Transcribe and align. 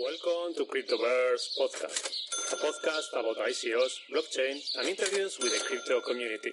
Welcome 0.00 0.54
to 0.56 0.64
Cryptoverse 0.64 1.56
Podcast, 1.56 2.52
a 2.52 2.56
podcast 2.56 3.12
about 3.12 3.36
ICOs, 3.46 3.92
blockchain, 4.12 4.58
and 4.76 4.88
interviews 4.88 5.38
with 5.40 5.52
the 5.52 5.64
crypto 5.64 6.00
community. 6.00 6.50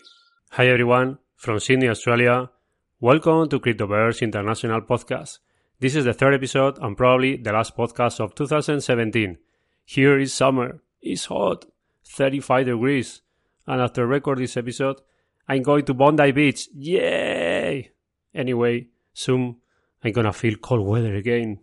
Hi 0.52 0.68
everyone, 0.68 1.18
from 1.38 1.60
Sydney, 1.60 1.90
Australia. 1.90 2.52
Welcome 3.00 3.50
to 3.50 3.60
Cryptoverse 3.60 4.22
International 4.22 4.82
Podcast. 4.82 5.40
This 5.80 5.96
is 5.96 6.06
the 6.06 6.14
third 6.14 6.36
episode 6.36 6.78
and 6.84 6.96
probably 6.96 7.38
the 7.38 7.52
last 7.52 7.76
podcast 7.76 8.20
of 8.20 8.36
2017. 8.36 9.40
Here 9.86 10.20
is 10.20 10.36
summer. 10.36 10.84
It's 11.02 11.26
hot, 11.26 11.66
35 12.06 12.68
degrees. 12.68 13.24
And 13.66 13.82
after 13.82 14.06
record 14.06 14.38
this 14.38 14.56
episode, 14.56 15.02
I'm 15.48 15.64
going 15.64 15.86
to 15.86 15.96
Bondi 15.96 16.32
Beach. 16.32 16.70
Yay! 16.76 17.90
Anyway, 18.36 18.90
soon 19.16 19.56
I'm 20.04 20.12
gonna 20.12 20.32
feel 20.32 20.58
cold 20.58 20.86
weather 20.86 21.16
again. 21.16 21.60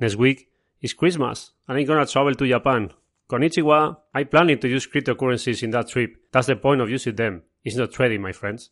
Next 0.00 0.16
week 0.16 0.48
is 0.84 0.92
Christmas, 0.92 1.52
and 1.66 1.78
I'm 1.78 1.86
gonna 1.86 2.04
travel 2.04 2.34
to 2.34 2.46
Japan. 2.46 2.90
Konnichiwa, 3.30 3.96
I'm 4.12 4.28
planning 4.28 4.58
to 4.58 4.68
use 4.68 4.86
cryptocurrencies 4.86 5.62
in 5.62 5.70
that 5.70 5.88
trip. 5.88 6.14
That's 6.30 6.48
the 6.48 6.56
point 6.56 6.82
of 6.82 6.90
using 6.90 7.16
them. 7.16 7.42
It's 7.64 7.76
not 7.76 7.90
trading, 7.90 8.20
my 8.20 8.32
friends. 8.32 8.68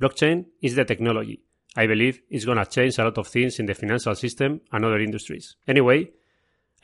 Blockchain 0.00 0.44
is 0.62 0.76
the 0.76 0.84
technology. 0.84 1.42
I 1.76 1.88
believe 1.88 2.20
it's 2.30 2.44
gonna 2.44 2.66
change 2.66 2.98
a 2.98 3.02
lot 3.02 3.18
of 3.18 3.26
things 3.26 3.58
in 3.58 3.66
the 3.66 3.74
financial 3.74 4.14
system 4.14 4.60
and 4.70 4.84
other 4.84 5.00
industries. 5.00 5.56
Anyway, 5.66 6.12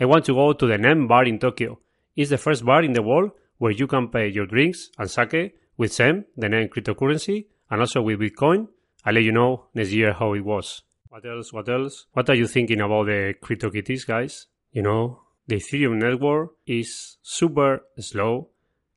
I 0.01 0.05
want 0.07 0.25
to 0.25 0.35
go 0.35 0.53
to 0.53 0.67
the 0.67 0.79
NEM 0.79 1.07
bar 1.07 1.27
in 1.27 1.39
Tokyo. 1.39 1.79
It's 2.17 2.31
the 2.31 2.39
first 2.39 2.65
bar 2.65 2.83
in 2.83 2.93
the 2.93 3.03
world 3.03 3.31
where 3.59 3.71
you 3.71 3.87
can 3.87 4.09
pay 4.09 4.27
your 4.31 4.47
drinks 4.47 4.91
and 4.99 5.09
sake 5.09 5.55
with 5.77 5.93
XEM, 5.93 6.25
the 6.37 6.49
NEM 6.49 6.71
cryptocurrency, 6.71 7.47
and 7.71 7.81
also 7.81 8.03
with 8.03 8.19
Bitcoin. 8.19 8.67
I'll 9.05 9.15
let 9.15 9.23
you 9.23 9.31
know 9.31 9.67
next 9.75 9.93
year 9.93 10.13
how 10.13 10.33
it 10.35 10.45
was. 10.45 10.83
What 11.09 11.25
else? 11.25 11.53
What 11.53 11.69
else? 11.69 12.07
What 12.15 12.29
are 12.31 12.35
you 12.35 12.49
thinking 12.49 12.81
about 12.81 13.07
the 13.07 13.35
CryptoKitties, 13.41 14.07
guys? 14.07 14.49
You 14.73 14.83
know, 14.83 15.21
the 15.47 15.57
Ethereum 15.57 15.99
network 15.99 16.53
is 16.67 17.19
super 17.23 17.85
slow 17.99 18.49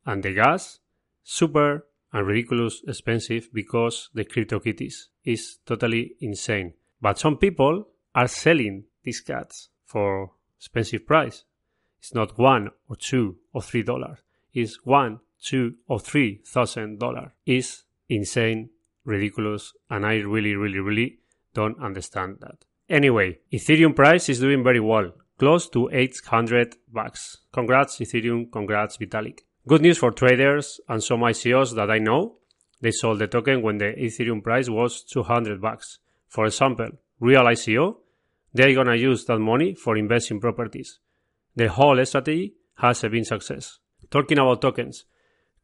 and 0.06 0.24
the 0.24 0.34
gas 0.34 0.80
super 1.24 1.86
and 2.14 2.26
ridiculous 2.26 2.82
expensive 2.88 3.50
because 3.52 4.10
the 4.14 4.24
crypto 4.24 4.60
CryptoKitties 4.60 5.08
is 5.26 5.58
totally 5.66 6.14
insane. 6.22 6.74
But 7.02 7.20
some 7.20 7.38
people 7.38 7.90
are 8.14 8.28
selling 8.28 8.86
these 9.04 9.20
cats 9.20 9.70
for 9.86 10.32
expensive 10.58 11.06
price. 11.06 11.44
It's 12.00 12.14
not 12.14 12.38
one 12.38 12.70
or 12.88 12.96
two 12.96 13.36
or 13.52 13.62
three 13.62 13.84
dollars. 13.84 14.20
It's 14.54 14.86
one, 14.86 15.20
two 15.44 15.76
or 15.88 16.00
three 16.00 16.42
thousand 16.46 17.00
dollars. 17.00 17.32
It's 17.46 17.84
insane, 18.08 18.70
ridiculous, 19.04 19.74
and 19.90 20.06
I 20.06 20.18
really, 20.20 20.56
really, 20.56 20.80
really 20.80 21.20
don't 21.54 21.82
understand 21.82 22.38
that. 22.42 22.64
Anyway, 22.88 23.40
Ethereum 23.52 23.96
price 23.96 24.30
is 24.30 24.40
doing 24.40 24.64
very 24.64 24.80
well, 24.80 25.12
close 25.38 25.70
to 25.70 25.90
800 25.92 26.76
bucks. 26.92 27.38
Congrats 27.52 28.00
Ethereum, 28.00 28.52
congrats 28.52 28.98
Vitalik. 28.98 29.40
Good 29.68 29.82
news 29.82 29.98
for 29.98 30.12
traders 30.12 30.80
and 30.88 31.04
some 31.04 31.22
ICOs 31.22 31.76
that 31.76 31.90
I 31.90 32.00
know. 32.00 32.38
They 32.82 32.92
sold 32.92 33.20
the 33.20 33.28
token 33.28 33.62
when 33.62 33.78
the 33.78 33.94
Ethereum 33.98 34.44
price 34.44 34.70
was 34.70 35.04
200 35.04 35.62
bucks. 35.62 36.00
For 36.28 36.46
example, 36.46 36.90
real 37.20 37.44
ICO, 37.44 37.98
they're 38.54 38.76
gonna 38.76 38.96
use 38.96 39.26
that 39.26 39.40
money 39.40 39.74
for 39.74 39.98
investing 39.98 40.40
properties. 40.40 41.00
The 41.56 41.70
whole 41.70 42.04
strategy 42.06 42.54
has 42.76 43.02
been 43.02 43.26
success. 43.26 43.80
Talking 44.12 44.38
about 44.38 44.62
tokens, 44.62 45.06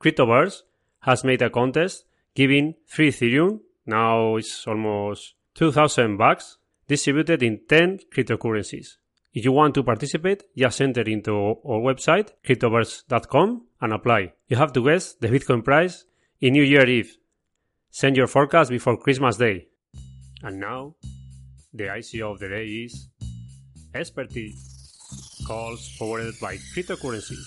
Cryptoverse 0.01 0.63
has 1.01 1.23
made 1.23 1.41
a 1.41 1.49
contest 1.49 2.05
giving 2.33 2.75
free 2.85 3.09
Ethereum. 3.09 3.59
Now 3.85 4.35
it's 4.37 4.65
almost 4.67 5.35
2000 5.55 6.17
bucks 6.17 6.57
distributed 6.87 7.43
in 7.43 7.61
10 7.67 7.99
cryptocurrencies. 8.13 8.97
If 9.33 9.45
you 9.45 9.53
want 9.53 9.75
to 9.75 9.83
participate, 9.83 10.43
just 10.57 10.81
enter 10.81 11.03
into 11.03 11.31
our 11.33 11.79
website, 11.79 12.31
cryptoverse.com, 12.45 13.61
and 13.79 13.93
apply. 13.93 14.33
You 14.47 14.57
have 14.57 14.73
to 14.73 14.83
guess 14.83 15.13
the 15.13 15.29
Bitcoin 15.29 15.63
price 15.63 16.03
in 16.41 16.53
New 16.53 16.63
Year 16.63 16.85
Eve. 16.85 17.15
Send 17.89 18.17
your 18.17 18.27
forecast 18.27 18.69
before 18.69 18.97
Christmas 18.97 19.37
Day. 19.37 19.67
And 20.43 20.59
now, 20.59 20.95
the 21.73 21.85
ICO 21.85 22.33
of 22.33 22.39
the 22.39 22.49
day 22.49 22.65
is 22.65 23.07
Experty, 23.93 24.51
calls 25.47 25.95
forwarded 25.97 26.33
by 26.41 26.57
cryptocurrencies. 26.75 27.45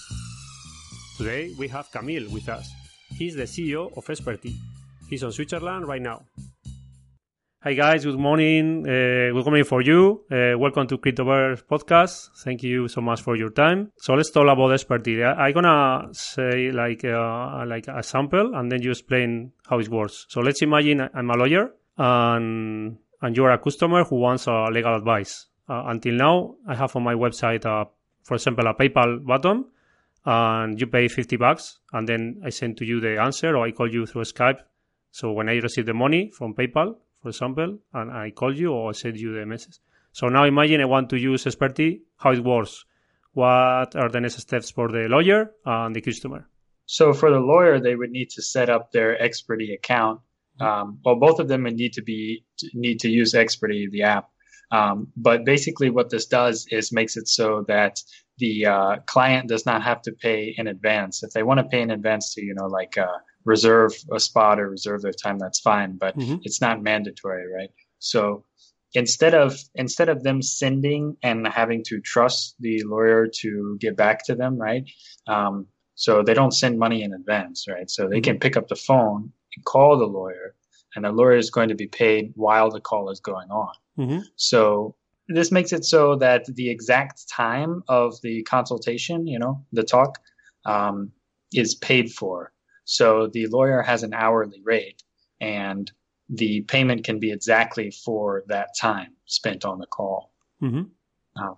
Today 1.19 1.55
we 1.59 1.69
have 1.69 1.91
Kamil 1.93 2.31
with 2.31 2.49
us. 2.49 2.67
He's 3.11 3.35
the 3.37 3.45
CEO 3.45 3.95
of 3.97 4.07
Experty. 4.07 4.55
He's 5.09 5.23
on 5.23 5.33
Switzerland 5.33 5.87
right 5.87 6.03
now. 6.03 6.23
Hi 7.65 7.73
guys, 7.73 8.05
good 8.05 8.19
morning. 8.19 8.87
Uh, 8.87 9.33
good 9.33 9.47
morning 9.47 9.65
for 9.65 9.81
you. 9.81 10.23
Uh, 10.31 10.53
welcome 10.59 10.87
to 10.87 10.99
Cryptoverse 10.99 11.63
podcast. 11.65 12.29
Thank 12.45 12.63
you 12.63 12.89
so 12.89 13.01
much 13.01 13.23
for 13.23 13.37
your 13.37 13.49
time. 13.49 13.91
So 13.97 14.13
let's 14.13 14.31
talk 14.31 14.43
about 14.43 14.71
Experty. 14.73 15.25
I'm 15.25 15.55
gonna 15.55 16.13
say 16.13 16.71
like 16.73 17.07
uh, 17.07 17.65
like 17.67 17.89
a 17.89 18.03
sample, 18.03 18.55
and 18.55 18.71
then 18.71 18.83
you 18.83 18.91
explain 18.91 19.53
how 19.67 19.79
it 19.79 19.89
works. 19.89 20.27
So 20.29 20.43
let's 20.43 20.61
imagine 20.61 21.09
I'm 21.15 21.31
a 21.31 21.39
lawyer, 21.39 21.71
and 21.97 22.99
and 23.23 23.35
you're 23.35 23.51
a 23.51 23.57
customer 23.57 24.05
who 24.05 24.17
wants 24.17 24.47
a 24.47 24.67
legal 24.71 24.95
advice. 24.95 25.47
Uh, 25.67 25.85
until 25.87 26.17
now, 26.17 26.57
I 26.69 26.75
have 26.75 26.95
on 26.97 27.03
my 27.03 27.15
website, 27.15 27.63
for 27.63 28.35
example, 28.35 28.67
a 28.67 28.75
PayPal 28.75 29.25
button, 29.25 29.65
and 30.27 30.79
you 30.79 30.87
pay 30.87 31.09
50 31.09 31.39
bucks, 31.39 31.79
and 31.95 32.07
then 32.07 32.43
I 32.45 32.51
send 32.51 32.77
to 32.77 32.85
you 32.85 33.01
the 33.01 33.19
answer, 33.23 33.57
or 33.57 33.65
I 33.65 33.71
call 33.71 33.91
you 33.91 34.05
through 34.05 34.25
Skype. 34.25 34.59
So 35.13 35.33
when 35.33 35.49
I 35.49 35.55
receive 35.55 35.87
the 35.87 35.95
money 35.95 36.31
from 36.37 36.53
PayPal, 36.53 36.97
for 37.25 37.31
example, 37.31 37.79
and 37.95 38.13
I 38.13 38.33
call 38.33 38.55
you 38.55 38.71
or 38.73 38.91
I 38.91 38.93
send 38.93 39.19
you 39.19 39.33
the 39.33 39.47
message. 39.47 39.79
So 40.13 40.29
now 40.29 40.45
imagine 40.45 40.83
I 40.83 40.85
want 40.85 41.09
to 41.09 41.19
use 41.19 41.47
Experty, 41.47 42.03
how 42.19 42.33
it 42.33 42.45
works. 42.45 42.85
What 43.33 43.97
are 43.97 44.11
the 44.11 44.21
next 44.21 44.39
steps 44.41 44.71
for 44.71 44.89
the 44.89 45.09
lawyer 45.09 45.51
and 45.65 45.97
the 45.97 46.03
customer? 46.03 46.47
So 46.85 47.15
for 47.15 47.31
the 47.31 47.41
lawyer, 47.41 47.81
they 47.81 47.97
would 47.97 48.11
need 48.11 48.29
to 48.37 48.43
set 48.43 48.69
up 48.69 48.93
their 48.93 49.17
Experty 49.17 49.73
account. 49.73 50.21
Um, 50.61 50.99
well, 51.03 51.17
both 51.17 51.41
of 51.41 51.49
them 51.49 51.63
would 51.63 51.77
need 51.77 51.95
to 51.95 52.03
be 52.03 52.45
need 52.75 53.01
to 53.01 53.09
use 53.09 53.33
Experty, 53.33 53.91
the 53.91 54.03
app. 54.03 54.29
Um, 54.71 55.09
but 55.17 55.47
basically, 55.47 55.89
what 55.89 56.11
this 56.11 56.27
does 56.27 56.67
is 56.71 56.93
makes 56.93 57.17
it 57.17 57.27
so 57.27 57.65
that 57.69 58.03
the 58.37 58.67
uh, 58.67 58.97
client 59.07 59.49
does 59.49 59.65
not 59.65 59.83
have 59.83 60.03
to 60.03 60.13
pay 60.13 60.55
in 60.59 60.67
advance. 60.67 61.23
If 61.23 61.31
they 61.33 61.43
want 61.43 61.61
to 61.61 61.65
pay 61.65 61.81
in 61.81 61.91
advance 61.91 62.35
to, 62.35 62.45
you 62.45 62.55
know, 62.55 62.67
like 62.67 62.99
uh, 62.99 63.17
reserve 63.45 63.93
a 64.13 64.21
spot 64.21 64.61
or 64.61 64.69
reserve 64.69 65.03
their 65.03 65.13
time, 65.13 65.39
that's 65.39 65.61
fine, 65.61 65.97
but 65.97 66.17
mm-hmm. 66.17 66.37
it's 66.43 66.61
not 66.61 66.83
mandatory, 66.83 67.45
right? 67.53 67.71
So 67.99 68.45
instead 68.95 69.35
of 69.35 69.59
instead 69.75 70.09
of 70.09 70.23
them 70.23 70.41
sending 70.41 71.17
and 71.23 71.47
having 71.47 71.83
to 71.85 72.01
trust 72.01 72.55
the 72.61 72.83
lawyer 72.85 73.27
to 73.41 73.77
get 73.81 73.97
back 73.97 74.25
to 74.27 74.35
them, 74.35 74.57
right? 74.57 74.85
Um, 75.27 75.67
so 75.97 76.23
they 76.23 76.35
don't 76.35 76.53
send 76.53 76.79
money 76.79 77.03
in 77.03 77.13
advance, 77.13 77.67
right? 77.69 77.91
So 77.91 78.09
they 78.09 78.17
mm-hmm. 78.17 78.23
can 78.23 78.39
pick 78.39 78.57
up 78.57 78.69
the 78.69 78.77
phone 78.77 79.33
and 79.55 79.65
call 79.65 79.99
the 79.99 80.07
lawyer, 80.07 80.55
and 80.97 81.05
the 81.05 81.13
lawyer 81.13 81.37
is 81.37 81.51
going 81.51 81.69
to 81.69 81.75
be 81.75 81.87
paid 81.87 82.33
while 82.35 82.71
the 82.71 82.81
call 82.81 83.11
is 83.11 83.21
going 83.21 83.51
on. 83.51 83.75
Mm-hmm. 83.99 84.19
So 84.37 84.97
this 85.29 85.53
makes 85.53 85.73
it 85.73 85.85
so 85.85 86.17
that 86.17 86.45
the 86.47 86.71
exact 86.71 87.29
time 87.29 87.83
of 87.89 88.21
the 88.23 88.43
consultation, 88.43 89.27
you 89.27 89.39
know, 89.39 89.65
the 89.73 89.85
talk, 89.85 90.19
um, 90.67 91.13
is 91.53 91.75
paid 91.75 92.11
for 92.11 92.53
so 92.85 93.29
the 93.33 93.47
lawyer 93.47 93.83
has 93.83 94.03
an 94.03 94.15
hourly 94.15 94.61
rate 94.63 95.03
and 95.41 95.91
the 96.29 96.63
payment 96.63 97.05
can 97.05 97.19
be 97.19 97.33
exactly 97.33 97.91
for 97.91 98.45
that 98.49 98.69
time 98.79 99.13
spent 99.27 99.65
on 99.65 99.79
the 99.79 99.87
call. 99.87 100.33
Mm-hmm. 100.63 100.83
Uh, 101.37 101.55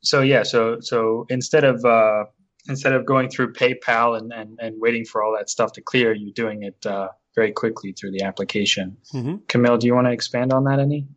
so 0.00 0.20
yeah, 0.22 0.42
so 0.42 0.78
so 0.80 1.26
instead 1.28 1.64
of 1.64 1.84
uh, 1.84 2.24
instead 2.68 2.92
of 2.92 3.06
going 3.06 3.28
through 3.30 3.52
PayPal 3.52 4.16
and, 4.18 4.32
and, 4.32 4.58
and 4.60 4.80
waiting 4.80 5.04
for 5.04 5.22
all 5.22 5.34
that 5.36 5.50
stuff 5.50 5.72
to 5.72 5.80
clear, 5.80 6.12
you're 6.12 6.32
doing 6.32 6.62
it 6.62 6.84
uh, 6.86 7.08
very 7.34 7.52
quickly 7.52 7.92
through 7.92 8.12
the 8.12 8.22
application. 8.22 8.96
Mm-hmm. 9.14 9.36
Kamil, 9.48 9.78
do 9.78 9.86
you 9.86 9.94
want 9.94 10.06
to 10.06 10.12
expand 10.12 10.52
on 10.52 10.64
that 10.64 10.78
any? 10.78 11.08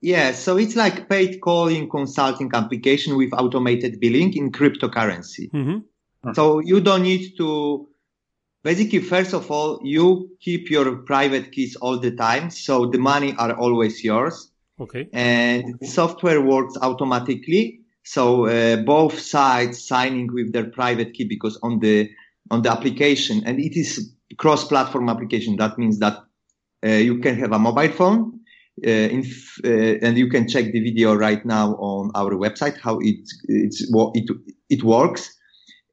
Yeah, 0.00 0.32
so 0.32 0.58
it's 0.58 0.76
like 0.76 1.08
paid 1.08 1.40
calling 1.40 1.88
consulting 1.88 2.50
application 2.52 3.16
with 3.16 3.32
automated 3.32 4.00
billing 4.00 4.34
in 4.36 4.52
cryptocurrency. 4.52 5.50
Mm-hmm. 5.50 6.32
So 6.34 6.60
you 6.60 6.80
don't 6.80 7.02
need 7.02 7.36
to 7.38 7.88
basically 8.64 9.00
first 9.00 9.32
of 9.34 9.50
all 9.50 9.78
you 9.84 10.30
keep 10.40 10.70
your 10.70 10.96
private 10.96 11.52
keys 11.52 11.76
all 11.76 11.98
the 12.00 12.10
time 12.10 12.50
so 12.50 12.86
the 12.86 12.98
money 12.98 13.34
are 13.38 13.52
always 13.52 14.02
yours. 14.02 14.50
Okay. 14.80 15.08
And 15.12 15.78
software 15.82 16.40
works 16.40 16.76
automatically 16.80 17.80
so 18.02 18.46
uh, 18.46 18.76
both 18.76 19.18
sides 19.18 19.86
signing 19.86 20.32
with 20.32 20.52
their 20.52 20.68
private 20.70 21.14
key 21.14 21.24
because 21.24 21.58
on 21.62 21.78
the 21.78 22.10
on 22.50 22.62
the 22.62 22.70
application 22.70 23.42
and 23.46 23.60
it 23.60 23.76
is 23.76 24.12
cross 24.36 24.66
platform 24.66 25.08
application 25.08 25.56
that 25.56 25.78
means 25.78 26.00
that 26.00 26.18
uh, 26.84 26.88
you 26.88 27.18
can 27.20 27.38
have 27.38 27.52
a 27.52 27.58
mobile 27.58 27.92
phone 27.92 28.40
uh, 28.84 28.90
in, 28.90 29.24
uh, 29.64 29.68
and 30.04 30.18
you 30.18 30.28
can 30.28 30.48
check 30.48 30.72
the 30.72 30.80
video 30.80 31.14
right 31.14 31.46
now 31.46 31.74
on 31.76 32.10
our 32.14 32.32
website 32.32 32.76
how 32.80 32.98
it 33.00 33.20
it's 33.44 33.86
it 34.14 34.30
it 34.68 34.82
works. 34.82 35.28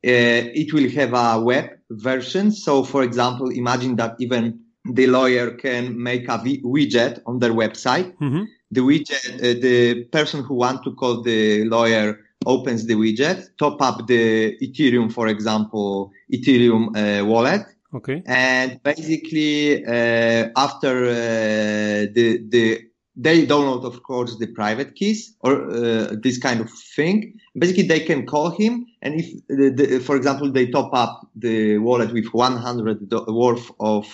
Uh, 0.03 0.49
it 0.61 0.73
will 0.73 0.89
have 0.89 1.13
a 1.13 1.39
web 1.39 1.69
version. 1.91 2.51
So, 2.51 2.83
for 2.83 3.03
example, 3.03 3.49
imagine 3.49 3.95
that 3.97 4.15
even 4.19 4.59
the 4.85 5.07
lawyer 5.07 5.51
can 5.51 6.01
make 6.01 6.27
a 6.27 6.39
widget 6.39 7.21
on 7.25 7.39
their 7.39 7.51
website. 7.51 8.15
Mm-hmm. 8.17 8.43
The 8.71 8.81
widget, 8.81 9.35
uh, 9.35 9.59
the 9.61 10.05
person 10.05 10.43
who 10.43 10.55
want 10.55 10.83
to 10.83 10.93
call 10.93 11.21
the 11.21 11.65
lawyer 11.65 12.19
opens 12.45 12.85
the 12.85 12.95
widget, 12.95 13.49
top 13.57 13.81
up 13.81 14.07
the 14.07 14.57
Ethereum, 14.61 15.11
for 15.11 15.27
example, 15.27 16.11
Ethereum 16.33 16.95
uh, 16.95 17.25
wallet. 17.25 17.65
Okay. 17.93 18.23
And 18.25 18.81
basically, 18.83 19.85
uh, 19.85 20.49
after 20.55 21.05
uh, 21.05 22.07
the 22.13 22.41
the 22.47 22.90
they 23.21 23.45
download, 23.45 23.83
of 23.85 24.01
course, 24.01 24.37
the 24.39 24.47
private 24.47 24.95
keys 24.95 25.35
or 25.41 25.69
uh, 25.69 26.15
this 26.23 26.37
kind 26.39 26.59
of 26.59 26.69
thing. 26.95 27.39
Basically, 27.57 27.83
they 27.83 27.99
can 27.99 28.25
call 28.25 28.49
him, 28.49 28.87
and 29.03 29.19
if, 29.19 29.27
the, 29.47 29.69
the, 29.69 29.99
for 29.99 30.15
example, 30.15 30.51
they 30.51 30.67
top 30.67 30.91
up 30.93 31.27
the 31.35 31.77
wallet 31.77 32.11
with 32.13 32.27
100 32.33 33.11
worth 33.27 33.69
of 33.79 34.05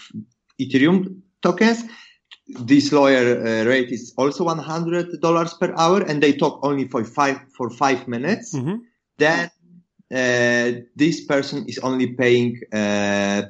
Ethereum 0.60 1.22
tokens, 1.42 1.86
this 2.48 2.92
lawyer 2.92 3.40
uh, 3.40 3.66
rate 3.66 3.92
is 3.92 4.14
also 4.18 4.46
$100 4.46 5.60
per 5.60 5.74
hour 5.78 6.02
and 6.02 6.22
they 6.22 6.34
talk 6.34 6.60
only 6.64 6.88
for 6.88 7.04
five 7.04 7.40
for 7.56 7.70
five 7.70 8.08
minutes 8.08 8.56
mm-hmm. 8.56 8.78
then 9.18 9.50
uh, 10.14 10.80
this 10.96 11.26
person 11.26 11.66
is 11.68 11.78
only 11.80 12.14
paying 12.14 12.58
uh, 12.72 13.42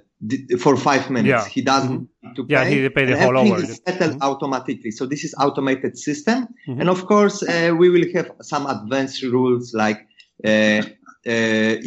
for 0.60 0.75
five 0.75 1.10
minutes 1.12 1.30
yeah. 1.30 1.46
he 1.48 1.62
doesn't 1.62 2.02
mm-hmm. 2.02 2.34
to 2.34 2.46
yeah 2.50 2.66
he 2.66 2.90
pay 2.90 3.06
the 3.06 3.18
whole 3.19 3.38
hour 3.38 3.60
is 3.62 3.80
settled 3.86 4.14
mm-hmm. 4.14 4.22
automatically 4.24 4.90
so 4.90 5.06
this 5.06 5.24
is 5.24 5.36
automated 5.40 5.98
system 5.98 6.48
Mhm. 6.68 6.80
and 6.81 6.90
of 6.90 7.06
course 7.06 7.44
uh, 7.44 7.72
we 7.78 7.90
will 7.90 8.06
have 8.16 8.31
some 8.42 8.66
advanced 8.66 9.22
rules 9.24 9.74
like 9.75 10.00
uh, 10.44 10.50
uh, 10.50 10.81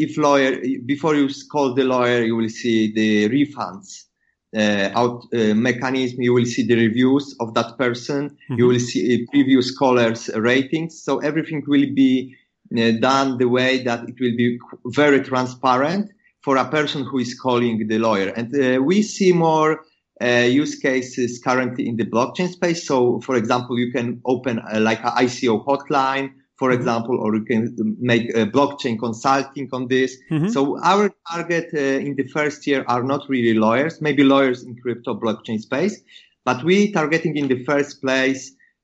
if 0.04 0.16
lawyer 0.16 0.52
before 0.86 1.14
you 1.16 1.28
call 1.50 1.74
the 1.74 1.82
lawyer 1.84 2.22
you 2.22 2.36
will 2.36 2.48
see 2.62 2.92
the 2.92 3.28
refunds 3.36 4.04
uh, 4.56 4.90
out 5.00 5.24
uh, 5.34 5.54
mechanism 5.54 6.20
you 6.22 6.32
will 6.32 6.44
see 6.54 6.62
the 6.64 6.76
reviews 6.76 7.34
of 7.40 7.54
that 7.54 7.76
person 7.78 8.36
you 8.58 8.64
Mhm. 8.64 8.68
will 8.68 8.80
see 8.90 9.02
uh, 9.14 9.18
previous 9.32 9.76
callers 9.76 10.20
ratings 10.36 11.02
so 11.02 11.18
everything 11.18 11.62
will 11.66 11.88
be 12.04 12.12
uh, 12.78 12.92
done 13.00 13.38
the 13.38 13.48
way 13.48 13.82
that 13.82 14.00
it 14.10 14.16
will 14.22 14.36
be 14.36 14.48
very 15.00 15.20
transparent 15.30 16.06
for 16.44 16.56
a 16.56 16.64
person 16.70 17.04
who 17.04 17.18
is 17.18 17.38
calling 17.38 17.86
the 17.88 17.98
lawyer 17.98 18.28
and 18.36 18.48
uh, 18.54 18.82
we 18.82 19.02
see 19.02 19.32
more 19.32 19.80
uh, 20.22 20.46
use 20.62 20.74
cases 20.78 21.40
currently 21.42 21.88
in 21.88 21.96
the 21.96 22.04
blockchain 22.04 22.48
space 22.50 22.86
so 22.86 23.20
for 23.20 23.36
example 23.36 23.78
you 23.78 23.90
can 23.92 24.20
open 24.24 24.58
uh, 24.58 24.80
like 24.80 25.00
an 25.04 25.12
ico 25.26 25.64
hotline 25.66 26.30
for 26.58 26.70
Mhm. 26.70 26.78
example 26.78 27.16
or 27.18 27.34
you 27.34 27.44
can 27.44 27.62
make 28.12 28.28
a 28.36 28.44
blockchain 28.46 28.98
consulting 28.98 29.66
on 29.72 29.88
this 29.88 30.10
Mhm. 30.30 30.50
so 30.54 30.60
our 30.92 31.10
target 31.30 31.68
uh, 31.74 32.06
in 32.06 32.12
the 32.16 32.26
first 32.36 32.66
year 32.66 32.84
are 32.86 33.02
not 33.12 33.22
really 33.28 33.54
lawyers, 33.66 33.94
maybe 34.00 34.22
lawyers 34.34 34.62
in 34.66 34.76
crypto 34.82 35.14
blockchain 35.22 35.58
space, 35.68 35.96
but 36.44 36.58
we 36.68 36.92
targeting 36.92 37.34
in 37.36 37.48
the 37.48 37.64
first 37.64 38.00
place 38.04 38.42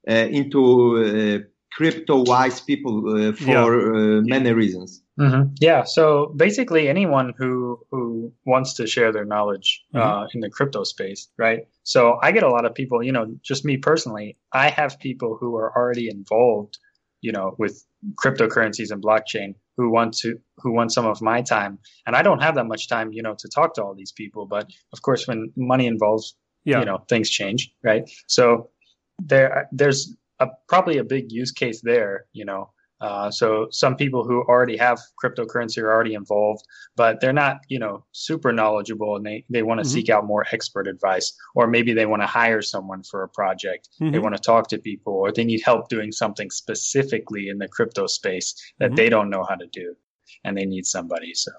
uh, 0.08 0.26
into 0.38 0.60
uh, 1.04 1.38
crypto 1.76 2.24
wise 2.24 2.60
people 2.60 3.28
uh, 3.28 3.32
for 3.32 3.94
uh, 3.94 4.22
many 4.22 4.52
reasons. 4.52 5.02
hmm 5.18 5.42
Yeah. 5.60 5.84
So 5.84 6.32
basically, 6.36 6.88
anyone 6.88 7.34
who 7.38 7.78
who 7.90 8.32
wants 8.44 8.74
to 8.74 8.86
share 8.86 9.12
their 9.12 9.24
knowledge 9.24 9.84
uh, 9.94 10.26
in 10.34 10.40
the 10.40 10.50
crypto 10.50 10.84
space, 10.84 11.28
right? 11.38 11.60
So 11.82 12.18
I 12.22 12.32
get 12.32 12.42
a 12.42 12.48
lot 12.48 12.64
of 12.64 12.74
people. 12.74 13.02
You 13.02 13.12
know, 13.12 13.26
just 13.42 13.64
me 13.64 13.76
personally, 13.76 14.36
I 14.52 14.68
have 14.70 14.98
people 14.98 15.36
who 15.40 15.56
are 15.56 15.70
already 15.76 16.08
involved, 16.08 16.78
you 17.20 17.32
know, 17.32 17.54
with 17.58 17.84
cryptocurrencies 18.22 18.90
and 18.90 19.02
blockchain 19.02 19.54
who 19.76 19.90
want 19.90 20.16
to 20.22 20.38
who 20.62 20.72
want 20.72 20.92
some 20.92 21.06
of 21.06 21.20
my 21.20 21.42
time, 21.42 21.78
and 22.06 22.16
I 22.16 22.22
don't 22.22 22.42
have 22.42 22.54
that 22.54 22.66
much 22.66 22.88
time, 22.88 23.12
you 23.12 23.22
know, 23.22 23.34
to 23.42 23.48
talk 23.48 23.74
to 23.74 23.84
all 23.84 23.94
these 23.94 24.12
people. 24.12 24.46
But 24.46 24.66
of 24.92 25.02
course, 25.02 25.28
when 25.28 25.52
money 25.56 25.86
involves 25.86 26.36
yeah 26.66 26.80
you 26.80 26.84
know 26.84 26.98
things 27.08 27.30
change 27.30 27.72
right 27.82 28.10
so 28.26 28.68
there 29.18 29.68
there's 29.72 30.14
a, 30.40 30.46
probably 30.68 30.98
a 30.98 31.04
big 31.04 31.30
use 31.32 31.52
case 31.52 31.80
there 31.82 32.26
you 32.32 32.44
know 32.44 32.70
uh, 32.98 33.30
so 33.30 33.66
some 33.70 33.94
people 33.94 34.24
who 34.24 34.40
already 34.44 34.74
have 34.74 34.98
cryptocurrency 35.22 35.82
are 35.82 35.92
already 35.92 36.14
involved 36.14 36.64
but 36.96 37.20
they're 37.20 37.32
not 37.44 37.58
you 37.68 37.78
know 37.78 38.04
super 38.12 38.52
knowledgeable 38.52 39.16
and 39.16 39.26
they, 39.26 39.44
they 39.50 39.62
want 39.62 39.78
to 39.80 39.84
Mhm. 39.86 39.92
seek 39.92 40.08
out 40.08 40.24
more 40.26 40.46
expert 40.52 40.86
advice 40.88 41.36
or 41.54 41.66
maybe 41.66 41.92
they 41.92 42.06
want 42.06 42.22
to 42.22 42.26
hire 42.26 42.62
someone 42.62 43.02
for 43.02 43.22
a 43.22 43.28
project 43.28 43.88
they 44.00 44.06
Mhm. 44.18 44.22
want 44.22 44.34
to 44.34 44.40
talk 44.40 44.68
to 44.68 44.78
people 44.78 45.12
or 45.12 45.30
they 45.30 45.44
need 45.44 45.60
help 45.64 45.88
doing 45.88 46.10
something 46.12 46.50
specifically 46.50 47.48
in 47.48 47.58
the 47.58 47.68
crypto 47.68 48.06
space 48.06 48.54
that 48.78 48.92
Mhm. 48.92 48.96
they 48.96 49.08
don't 49.10 49.30
know 49.30 49.44
how 49.48 49.56
to 49.56 49.66
do 49.66 49.94
and 50.44 50.56
they 50.56 50.64
need 50.64 50.86
somebody 50.86 51.32
so 51.34 51.52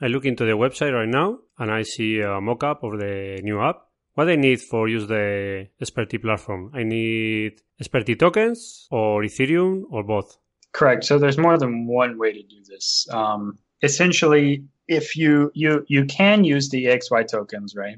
I 0.00 0.08
look 0.08 0.24
into 0.24 0.44
the 0.44 0.52
website 0.64 0.92
right 0.92 1.08
now 1.08 1.38
and 1.58 1.70
I 1.70 1.82
see 1.82 2.20
a 2.20 2.40
mock-up 2.40 2.82
of 2.82 2.98
the 2.98 3.40
new 3.44 3.60
app. 3.60 3.78
What 4.14 4.28
I 4.28 4.36
need 4.36 4.60
for 4.60 4.88
use 4.88 5.06
the 5.08 5.68
Experty 5.80 6.20
platform? 6.20 6.70
I 6.74 6.82
need 6.82 7.62
Experty 7.82 8.18
tokens 8.18 8.86
or 8.90 9.22
Ethereum 9.22 9.84
or 9.90 10.02
both. 10.04 10.36
Correct. 10.72 11.04
So 11.04 11.18
there's 11.18 11.38
more 11.38 11.58
than 11.58 11.86
one 11.86 12.18
way 12.18 12.32
to 12.32 12.42
do 12.42 12.62
this. 12.68 13.06
Um, 13.10 13.58
essentially, 13.82 14.64
if 14.88 15.16
you 15.16 15.50
you 15.54 15.84
you 15.88 16.04
can 16.06 16.44
use 16.44 16.68
the 16.70 16.86
EXY 16.86 17.28
tokens, 17.28 17.74
right? 17.76 17.96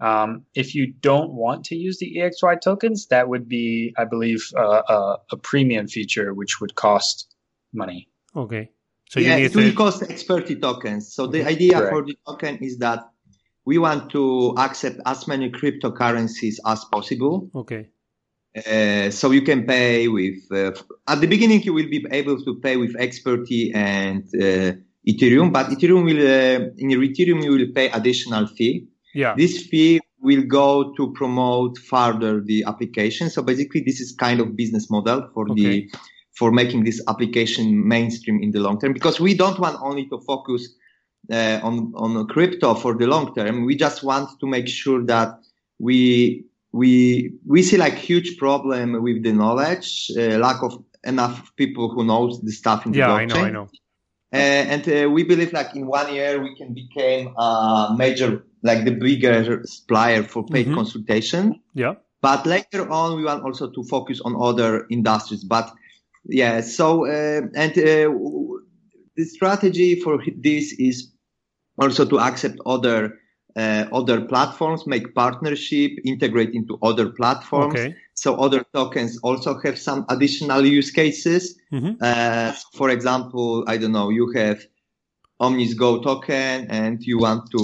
Um, 0.00 0.46
if 0.54 0.74
you 0.74 0.92
don't 1.00 1.32
want 1.32 1.64
to 1.66 1.76
use 1.76 1.98
the 1.98 2.16
EXY 2.18 2.60
tokens, 2.62 3.06
that 3.08 3.28
would 3.28 3.46
be, 3.48 3.92
I 3.98 4.04
believe, 4.04 4.42
uh, 4.56 4.82
a, 4.88 5.16
a 5.32 5.36
premium 5.36 5.88
feature 5.88 6.32
which 6.32 6.58
would 6.60 6.74
cost 6.74 7.34
money. 7.74 8.08
Okay. 8.34 8.70
So 9.10 9.20
yeah, 9.20 9.36
you 9.36 9.42
need 9.42 9.50
it 9.50 9.56
will 9.56 9.64
the- 9.64 9.74
cost 9.74 10.02
experty 10.02 10.58
tokens. 10.60 11.12
So 11.12 11.26
the 11.26 11.44
idea 11.44 11.74
Correct. 11.74 11.90
for 11.90 12.02
the 12.02 12.16
token 12.26 12.58
is 12.58 12.78
that 12.78 13.10
we 13.64 13.78
want 13.78 14.10
to 14.10 14.54
accept 14.58 14.96
as 15.06 15.26
many 15.28 15.50
cryptocurrencies 15.50 16.56
as 16.66 16.84
possible. 16.92 17.48
okay. 17.54 17.88
Uh, 18.66 19.10
so 19.10 19.30
you 19.30 19.42
can 19.42 19.64
pay 19.64 20.08
with 20.08 20.34
uh, 20.50 20.72
at 21.06 21.20
the 21.20 21.26
beginning 21.28 21.62
you 21.62 21.72
will 21.72 21.88
be 21.88 22.04
able 22.10 22.36
to 22.44 22.58
pay 22.58 22.76
with 22.76 22.96
experty 22.96 23.72
and 23.72 24.24
uh, 24.34 24.72
ethereum 25.08 25.52
but 25.52 25.66
ethereum 25.70 26.02
will 26.04 26.18
uh, 26.18 26.58
in 26.78 26.88
ethereum 26.90 27.44
you 27.44 27.52
will 27.52 27.68
pay 27.72 27.88
additional 27.90 28.48
fee 28.48 28.88
Yeah. 29.14 29.34
this 29.36 29.54
fee 29.68 30.00
will 30.20 30.42
go 30.42 30.92
to 30.96 31.12
promote 31.12 31.78
further 31.78 32.40
the 32.40 32.64
application 32.66 33.30
so 33.30 33.40
basically 33.40 33.82
this 33.86 34.00
is 34.00 34.10
kind 34.18 34.40
of 34.40 34.56
business 34.56 34.90
model 34.90 35.30
for 35.32 35.48
Okay. 35.52 35.62
the 35.62 35.90
for 36.38 36.50
making 36.50 36.82
this 36.82 37.00
application 37.06 37.86
mainstream 37.86 38.42
in 38.42 38.50
the 38.50 38.58
long 38.58 38.80
term 38.80 38.92
because 38.92 39.20
we 39.20 39.32
don't 39.42 39.60
want 39.60 39.76
only 39.80 40.06
to 40.08 40.18
focus 40.26 40.62
uh, 41.32 41.60
on 41.62 41.92
on 41.94 42.26
crypto 42.28 42.74
for 42.74 42.94
the 42.96 43.06
long 43.06 43.34
term 43.34 43.64
we 43.64 43.76
just 43.76 44.02
want 44.02 44.28
to 44.40 44.46
make 44.46 44.68
sure 44.68 45.04
that 45.04 45.38
we 45.78 46.44
we 46.72 47.32
we 47.46 47.62
see 47.62 47.76
like 47.76 47.94
huge 47.94 48.36
problem 48.38 49.02
with 49.02 49.22
the 49.24 49.32
knowledge, 49.32 50.10
uh, 50.16 50.38
lack 50.38 50.62
of 50.62 50.82
enough 51.04 51.50
people 51.56 51.90
who 51.92 52.04
knows 52.04 52.40
the 52.42 52.52
stuff 52.52 52.86
in 52.86 52.92
the 52.92 52.98
yeah, 52.98 53.12
I 53.12 53.24
know, 53.24 53.34
I 53.34 53.50
know. 53.50 53.68
Uh, 54.32 54.36
and 54.36 54.88
uh, 54.88 55.10
we 55.10 55.24
believe 55.24 55.52
like 55.52 55.74
in 55.74 55.86
one 55.86 56.14
year 56.14 56.40
we 56.40 56.54
can 56.54 56.72
become 56.72 57.34
a 57.36 57.94
major, 57.98 58.44
like 58.62 58.84
the 58.84 58.92
bigger 58.92 59.62
supplier 59.64 60.22
for 60.22 60.44
paid 60.46 60.68
Mhm. 60.68 60.74
consultation. 60.74 61.60
Yeah. 61.74 61.94
But 62.22 62.46
later 62.46 62.88
on, 62.88 63.16
we 63.16 63.24
want 63.24 63.42
also 63.42 63.70
to 63.70 63.82
focus 63.84 64.20
on 64.20 64.36
other 64.40 64.86
industries. 64.90 65.42
But 65.42 65.72
yeah, 66.24 66.60
so 66.60 67.06
uh, 67.06 67.40
and 67.56 67.72
uh, 67.76 68.12
the 69.20 69.26
strategy 69.26 70.00
for 70.00 70.14
this 70.48 70.72
is 70.78 71.12
also 71.78 72.02
to 72.12 72.18
accept 72.18 72.56
other 72.64 73.18
uh, 73.56 73.84
other 73.92 74.18
platforms, 74.32 74.86
make 74.86 75.12
partnership, 75.14 75.90
integrate 76.04 76.52
into 76.54 76.78
other 76.82 77.06
platforms. 77.10 77.74
Okay. 77.74 77.96
So 78.14 78.36
other 78.36 78.64
tokens 78.72 79.18
also 79.28 79.58
have 79.64 79.76
some 79.88 80.00
additional 80.08 80.62
use 80.64 80.90
cases. 80.92 81.42
Mhm. 81.72 81.96
Uh, 82.00 82.52
for 82.78 82.88
example, 82.96 83.64
I 83.72 83.74
don't 83.80 83.92
know, 83.98 84.10
you 84.18 84.26
have 84.40 84.58
OmiseGO 85.46 85.90
token 86.08 86.56
and 86.82 86.96
you 87.10 87.18
want 87.18 87.42
to 87.56 87.62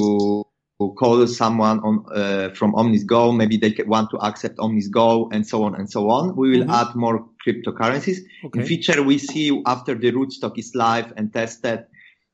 call 1.00 1.26
someone 1.42 1.78
on 1.88 1.94
uh, 2.20 2.48
from 2.58 2.70
OmiseGO. 2.82 3.22
Maybe 3.40 3.56
they 3.62 3.72
want 3.94 4.10
to 4.10 4.18
accept 4.28 4.56
OmiseGO 4.58 5.28
and 5.34 5.46
so 5.46 5.56
on 5.66 5.72
and 5.78 5.88
so 5.88 6.00
on. 6.10 6.34
We 6.40 6.46
will 6.50 6.66
Mhm. 6.66 6.78
add 6.80 6.90
more 7.04 7.18
cryptocurrencies. 7.46 8.18
In 8.42 8.48
Okay. 8.48 8.66
future, 8.66 9.02
we 9.02 9.18
see 9.18 9.62
after 9.66 9.94
the 9.94 10.10
rootstock 10.12 10.58
is 10.58 10.74
live 10.74 11.12
and 11.16 11.32
tested, 11.32 11.84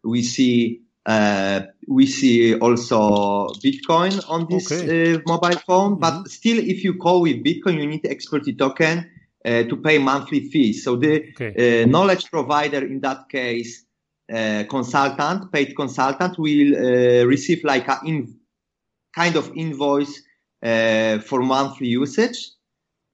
we 0.02 0.22
see 0.22 0.82
uh, 1.04 1.62
we 1.88 2.06
see 2.06 2.54
also 2.54 3.48
Bitcoin 3.64 4.22
on 4.28 4.46
this 4.48 4.70
Okay. 4.70 5.14
uh, 5.14 5.20
mobile 5.26 5.58
phone. 5.66 5.98
But 5.98 6.28
still, 6.28 6.58
if 6.58 6.84
you 6.84 6.94
call 6.94 7.22
with 7.22 7.42
Bitcoin, 7.42 7.74
you 7.80 7.86
need 7.86 8.04
Experty 8.04 8.56
token 8.56 9.10
uh, 9.44 9.64
to 9.64 9.76
pay 9.76 9.98
monthly 9.98 10.48
fees. 10.50 10.84
So 10.84 10.96
the 10.96 11.14
Okay. 11.30 11.82
uh, 11.82 11.86
knowledge 11.86 12.30
provider 12.30 12.86
in 12.86 13.00
that 13.00 13.28
case, 13.28 13.84
uh, 14.32 14.64
consultant, 14.70 15.52
paid 15.52 15.74
consultant, 15.74 16.38
will 16.38 16.76
uh, 16.76 17.24
receive 17.26 17.64
like 17.64 17.88
a 17.88 17.98
in, 18.06 18.38
kind 19.14 19.36
of 19.36 19.50
invoice 19.56 20.22
uh, 20.62 21.18
for 21.18 21.42
monthly 21.42 21.88
usage. 21.88 22.38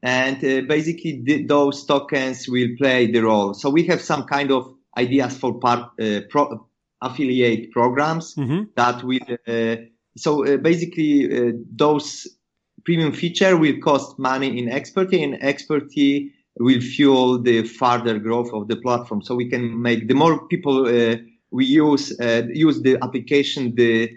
And 0.03 0.37
uh, 0.45 0.61
basically, 0.69 1.23
th- 1.27 1.49
those 1.49 1.85
tokens 1.85 2.49
will 2.49 2.69
play 2.79 3.11
the 3.11 3.21
role. 3.21 3.55
So 3.55 3.71
we 3.71 3.85
have 3.87 4.01
some 4.01 4.25
kind 4.25 4.51
of 4.53 4.73
ideas 4.97 5.37
for 5.37 5.59
part 5.59 5.91
uh, 6.01 6.21
pro- 6.29 6.67
affiliate 7.03 7.71
programs 7.73 8.35
hmm 8.35 8.63
that 8.77 9.03
will. 9.05 9.21
Uh, 9.47 9.77
so 10.17 10.47
uh, 10.47 10.57
basically, 10.57 11.49
uh, 11.49 11.53
those 11.75 12.27
premium 12.85 13.13
feature 13.13 13.57
will 13.57 13.79
cost 13.79 14.19
money 14.19 14.59
in 14.59 14.67
Experty, 14.69 15.23
and 15.23 15.35
Experty 15.43 16.31
will 16.59 16.81
fuel 16.81 17.41
the 17.41 17.63
further 17.65 18.19
growth 18.19 18.53
of 18.53 18.69
the 18.69 18.77
platform. 18.77 19.23
So 19.23 19.35
we 19.35 19.49
can 19.49 19.81
make 19.81 20.09
the 20.09 20.15
more 20.15 20.47
people 20.49 20.87
uh, 20.87 21.17
we 21.51 21.65
use 21.65 22.19
uh, 22.21 22.43
use 22.53 22.83
the 22.83 22.99
application, 23.03 23.75
the 23.75 24.11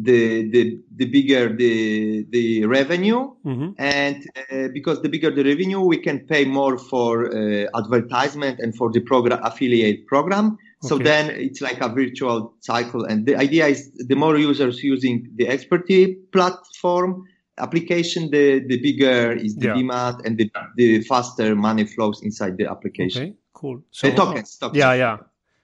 the 0.00 0.48
the 0.50 0.80
the 0.96 1.06
bigger 1.06 1.54
the 1.54 2.24
the 2.30 2.64
revenue, 2.66 3.34
mm-hmm. 3.44 3.70
and 3.78 4.24
uh, 4.52 4.68
because 4.72 5.02
the 5.02 5.08
bigger 5.08 5.30
the 5.30 5.42
revenue, 5.42 5.80
we 5.80 5.98
can 5.98 6.20
pay 6.20 6.44
more 6.44 6.78
for 6.78 7.26
uh, 7.26 7.66
advertisement 7.74 8.60
and 8.60 8.76
for 8.76 8.92
the 8.92 9.00
program 9.00 9.40
affiliate 9.42 10.06
program. 10.06 10.56
So 10.82 10.94
okay. 10.94 11.04
then 11.04 11.30
it's 11.30 11.60
like 11.60 11.80
a 11.80 11.88
virtual 11.88 12.54
cycle, 12.60 13.04
and 13.04 13.26
the 13.26 13.34
idea 13.34 13.66
is 13.66 13.90
the 13.96 14.14
more 14.14 14.38
users 14.38 14.82
using 14.84 15.28
the 15.34 15.46
Experty 15.46 16.14
platform 16.32 17.24
application, 17.58 18.30
the 18.30 18.60
the 18.68 18.80
bigger 18.80 19.32
is 19.32 19.56
the 19.56 19.66
yeah. 19.66 19.74
demand 19.74 20.22
and 20.24 20.38
the 20.38 20.48
the 20.76 21.02
faster 21.02 21.56
money 21.56 21.84
flows 21.84 22.22
inside 22.22 22.56
the 22.56 22.70
application. 22.70 23.22
Okay, 23.22 23.34
cool. 23.52 23.82
So 23.90 24.08
uh, 24.08 24.14
tokens, 24.14 24.56
tokens. 24.56 24.78
Yeah, 24.78 24.94
yeah. 24.94 25.16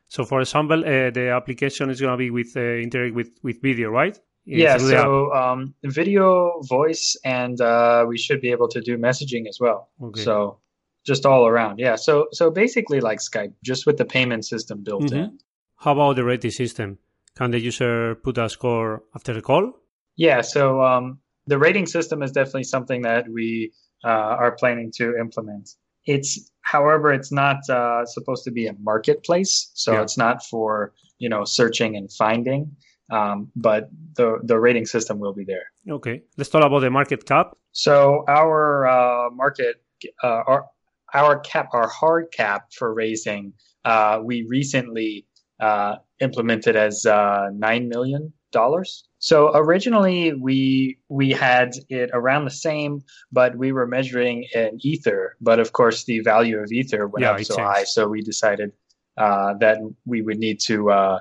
So, 0.09 0.25
for 0.25 0.41
example, 0.41 0.81
uh, 0.81 1.11
the 1.11 1.33
application 1.35 1.91
is 1.91 2.01
going 2.01 2.13
to 2.13 2.17
be 2.17 2.31
with 2.31 2.57
uh, 2.57 2.61
interact 2.61 3.15
with 3.15 3.31
with 3.43 3.61
video, 3.63 3.91
right? 3.91 4.19
Yeah. 4.47 4.77
so 4.77 5.33
um, 5.33 5.75
video, 5.85 6.61
voice, 6.63 7.17
and 7.25 7.59
uh, 7.61 8.05
we 8.07 8.19
should 8.19 8.41
be 8.41 8.51
able 8.51 8.69
to 8.69 8.81
do 8.81 8.99
messaging 8.99 9.49
as 9.49 9.59
well. 9.59 9.89
Okay. 10.03 10.23
So 10.23 10.61
just 11.05 11.25
all 11.25 11.47
around, 11.47 11.79
yeah. 11.79 11.97
So 11.97 12.29
so 12.33 12.51
basically 12.51 13.01
like 13.01 13.21
Skype, 13.21 13.55
just 13.63 13.87
with 13.87 13.97
the 13.97 14.05
payment 14.05 14.45
system 14.45 14.83
built 14.83 15.05
mm-hmm. 15.05 15.17
in. 15.17 15.39
How 15.77 15.93
about 15.93 16.17
the 16.17 16.25
rating 16.25 16.51
system? 16.51 16.99
Can 17.37 17.51
the 17.51 17.59
user 17.59 18.15
put 18.15 18.39
a 18.39 18.49
score 18.49 19.03
after 19.15 19.33
the 19.35 19.43
call? 19.43 19.73
Yeah. 20.17 20.43
So 20.43 20.83
um, 20.83 21.19
the 21.47 21.59
rating 21.59 21.87
system 21.87 22.23
is 22.23 22.33
definitely 22.33 22.65
something 22.65 23.03
that 23.03 23.29
we 23.29 23.73
uh, 24.05 24.09
are 24.09 24.53
planning 24.53 24.93
to 24.97 25.17
implement. 25.19 25.71
It's, 26.07 26.51
however, 26.65 27.13
it's 27.13 27.31
not 27.31 27.59
uh, 27.71 28.05
supposed 28.07 28.45
to 28.45 28.51
be 28.51 28.67
a 28.67 28.75
marketplace, 28.81 29.71
so 29.75 29.93
yeah. 29.93 30.03
it's 30.03 30.19
not 30.19 30.45
for 30.45 30.93
you 31.19 31.29
know 31.29 31.45
searching 31.45 31.97
and 31.97 32.11
finding. 32.13 32.77
Um, 33.11 33.53
but 33.55 33.91
the 34.17 34.39
the 34.43 34.59
rating 34.59 34.87
system 34.87 35.19
will 35.19 35.35
be 35.35 35.45
there. 35.45 35.67
Okay, 35.89 36.23
let's 36.37 36.51
talk 36.51 36.65
about 36.65 36.81
the 36.81 36.91
market 36.91 37.27
cap. 37.27 37.57
So 37.73 38.25
our 38.27 38.87
uh, 38.87 39.31
market, 39.31 39.77
uh, 40.23 40.43
our 40.47 40.67
our 41.13 41.39
cap, 41.41 41.69
our 41.73 41.89
hard 41.89 42.33
cap 42.33 42.73
for 42.73 42.93
raising, 42.93 43.53
uh, 43.85 44.21
we 44.25 44.47
recently 44.49 45.27
uh, 45.61 45.97
implemented 46.21 46.77
as 46.77 47.05
nine 47.05 47.89
million 47.89 48.33
dollars. 48.53 49.05
So 49.25 49.53
originally 49.55 50.35
we 50.35 50.99
we 51.09 51.31
had 51.31 51.77
it 51.89 52.11
around 52.13 52.45
the 52.45 52.51
same, 52.51 53.03
but 53.33 53.57
we 53.57 53.73
were 53.73 53.87
measuring 53.87 54.45
in 54.55 54.79
ether. 54.81 55.35
But 55.41 55.61
of 55.61 55.73
course, 55.73 56.05
the 56.05 56.21
value 56.21 56.59
of 56.59 56.71
ether 56.71 57.09
went 57.09 57.23
yeah, 57.23 57.31
up 57.31 57.43
so 57.43 57.57
changed. 57.57 57.67
high, 57.67 57.85
so 57.85 58.07
we 58.07 58.21
decided 58.21 58.73
uh, 59.17 59.55
that 59.61 59.79
we 60.05 60.21
would 60.21 60.39
need 60.39 60.61
to 60.67 60.91
uh, 60.91 61.19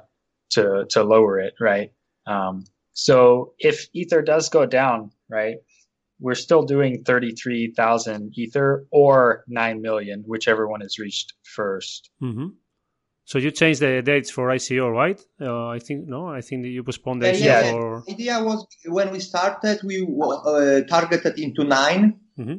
to 0.49 0.85
to 0.89 1.01
lower 1.01 1.39
it, 1.39 1.53
right? 1.61 1.93
Um, 2.27 2.65
so 2.91 3.53
if 3.57 3.87
ether 3.93 4.21
does 4.21 4.49
go 4.49 4.65
down, 4.65 5.09
right, 5.29 5.55
we're 6.19 6.35
still 6.35 6.63
doing 6.63 7.05
thirty 7.05 7.31
three 7.31 7.71
thousand 7.71 8.37
ether 8.37 8.85
or 8.91 9.45
nine 9.47 9.81
million, 9.81 10.25
whichever 10.27 10.67
one 10.67 10.81
is 10.81 10.99
reached 10.99 11.35
1st 11.57 12.01
mm-hmm. 12.21 12.47
So 13.25 13.39
you 13.39 13.51
changed 13.51 13.79
the 13.79 14.01
dates 14.01 14.29
for 14.29 14.49
ICO, 14.49 14.91
right? 14.91 15.19
Uh, 15.39 15.67
I 15.69 15.79
think 15.79 16.07
no, 16.07 16.27
I 16.27 16.41
think 16.41 16.65
you 16.65 16.83
postponed 16.83 17.21
the 17.21 17.29
uh, 17.29 17.33
ICO. 17.33 17.39
Yeah, 17.39 17.73
or... 17.73 18.03
the 18.05 18.13
idea 18.13 18.43
was 18.43 18.67
when 18.85 19.11
we 19.11 19.19
started, 19.19 19.79
we 19.83 20.05
uh, 20.21 20.81
targeted 20.89 21.39
into 21.39 21.63
9 21.63 22.19
mm-hmm. 22.37 22.55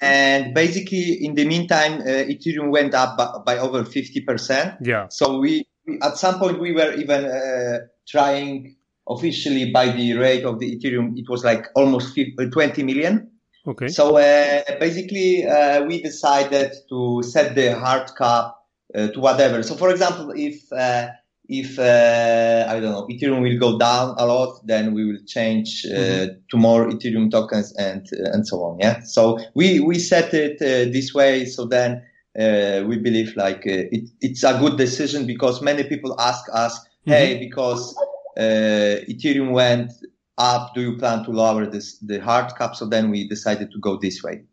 and 0.00 0.54
basically 0.54 1.24
in 1.24 1.34
the 1.34 1.44
meantime, 1.44 2.00
uh, 2.00 2.30
Ethereum 2.30 2.70
went 2.70 2.94
up 2.94 3.16
by, 3.18 3.28
by, 3.44 3.58
over 3.58 3.84
fifty 3.84 4.20
percent. 4.20 4.76
Yeah. 4.82 5.08
So 5.10 5.40
we, 5.40 5.66
we, 5.86 5.98
at 6.00 6.16
some 6.16 6.38
point 6.38 6.60
we 6.60 6.72
were 6.72 6.92
even 6.92 7.24
uh, 7.24 7.78
trying 8.08 8.76
officially 9.08 9.72
by 9.72 9.88
the 9.88 10.14
rate 10.14 10.44
of 10.44 10.60
the 10.60 10.76
Ethereum, 10.76 11.14
it 11.16 11.28
was 11.28 11.42
like 11.42 11.66
almost 11.74 12.14
50, 12.14 12.36
uh, 12.38 12.50
20 12.50 12.82
million. 12.84 13.32
Okay. 13.66 13.88
So 13.88 14.14
basically, 14.14 15.44
we 15.86 16.02
decided 16.02 16.72
to 16.88 17.22
set 17.22 17.54
the 17.54 17.78
hard 17.78 18.10
cap 18.16 18.57
to 18.94 19.20
whatever. 19.20 19.62
So, 19.62 19.74
for 19.74 19.90
example, 19.90 20.32
if 20.36 20.72
uh, 20.72 21.08
if 21.48 21.78
uh, 21.78 22.66
I 22.68 22.80
don't 22.80 22.92
know 22.92 23.06
Ethereum 23.10 23.42
will 23.42 23.58
go 23.58 23.78
down 23.78 24.14
a 24.18 24.26
lot, 24.26 24.66
then 24.66 24.94
we 24.94 25.04
will 25.04 25.20
change 25.26 25.84
mm-hmm. 25.84 26.34
to 26.50 26.56
more 26.56 26.88
Ethereum 26.88 27.30
tokens 27.30 27.74
and 27.76 28.06
and 28.12 28.46
so 28.46 28.62
on. 28.64 28.78
Yeah. 28.80 29.00
So 29.00 29.38
we 29.54 29.80
we 29.80 29.98
set 29.98 30.34
it 30.34 30.58
this 30.58 31.14
way. 31.14 31.46
So 31.46 31.66
then 31.66 32.02
we 32.34 32.98
believe 32.98 33.34
like 33.36 33.62
it, 33.64 34.10
it's 34.20 34.44
a 34.44 34.58
good 34.58 34.76
decision 34.76 35.26
because 35.26 35.62
many 35.62 35.84
people 35.84 36.14
ask 36.20 36.44
us, 36.52 36.78
mm-hmm. 36.78 37.10
hey, 37.12 37.38
because 37.38 37.96
Ethereum 38.36 39.52
went 39.52 39.92
up, 40.38 40.72
do 40.74 40.80
you 40.80 40.96
plan 40.96 41.24
to 41.24 41.30
lower 41.30 41.66
this 41.66 41.98
the 41.98 42.18
hard 42.20 42.54
cap? 42.56 42.76
So 42.76 42.86
then 42.86 43.10
we 43.10 43.28
decided 43.28 43.70
to 43.72 43.78
go 43.78 43.98
this 43.98 44.22
way. 44.22 44.44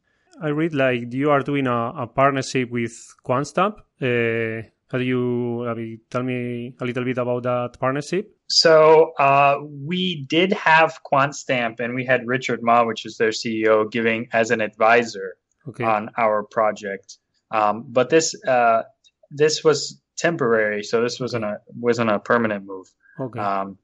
I 0.42 0.50
read 0.50 0.74
like 0.74 1.14
you 1.14 1.30
are 1.30 1.42
doing 1.42 1.68
a, 1.68 1.94
a 1.96 2.08
partnership 2.08 2.70
with 2.70 3.16
QuantStamp. 3.26 3.76
Uh, 4.02 4.68
how 4.92 5.00
do 5.00 5.04
you, 5.04 5.68
I 5.68 5.74
mean, 5.74 6.00
tell 6.10 6.24
me 6.24 6.76
a 6.80 6.86
little 6.86 7.04
bit 7.04 7.18
about 7.18 7.44
that 7.44 7.80
partnership? 7.80 8.36
So 8.48 9.14
uh, 9.18 9.58
we 9.64 10.26
did 10.30 10.54
have 10.54 11.00
QuantStamp, 11.12 11.80
and 11.80 11.96
we 11.96 12.06
had 12.06 12.28
Richard 12.28 12.62
Ma, 12.62 12.86
which 12.86 13.06
is 13.06 13.18
their 13.18 13.30
CEO, 13.30 13.92
giving 13.92 14.28
as 14.32 14.52
an 14.52 14.62
advisor 14.62 15.38
okay. 15.68 15.84
on 15.84 16.12
our 16.18 16.44
project. 16.44 17.18
Um, 17.52 17.86
but 17.90 18.10
this 18.10 18.36
uh, 18.46 18.84
this 19.32 19.64
was 19.64 20.02
temporary, 20.18 20.84
so 20.84 21.02
this 21.02 21.20
wasn't 21.20 21.46
a 21.46 21.58
wasn't 21.76 22.12
a 22.12 22.20
permanent 22.20 22.66
move. 22.66 22.88
Okay. 23.20 23.40
Um, 23.40 23.78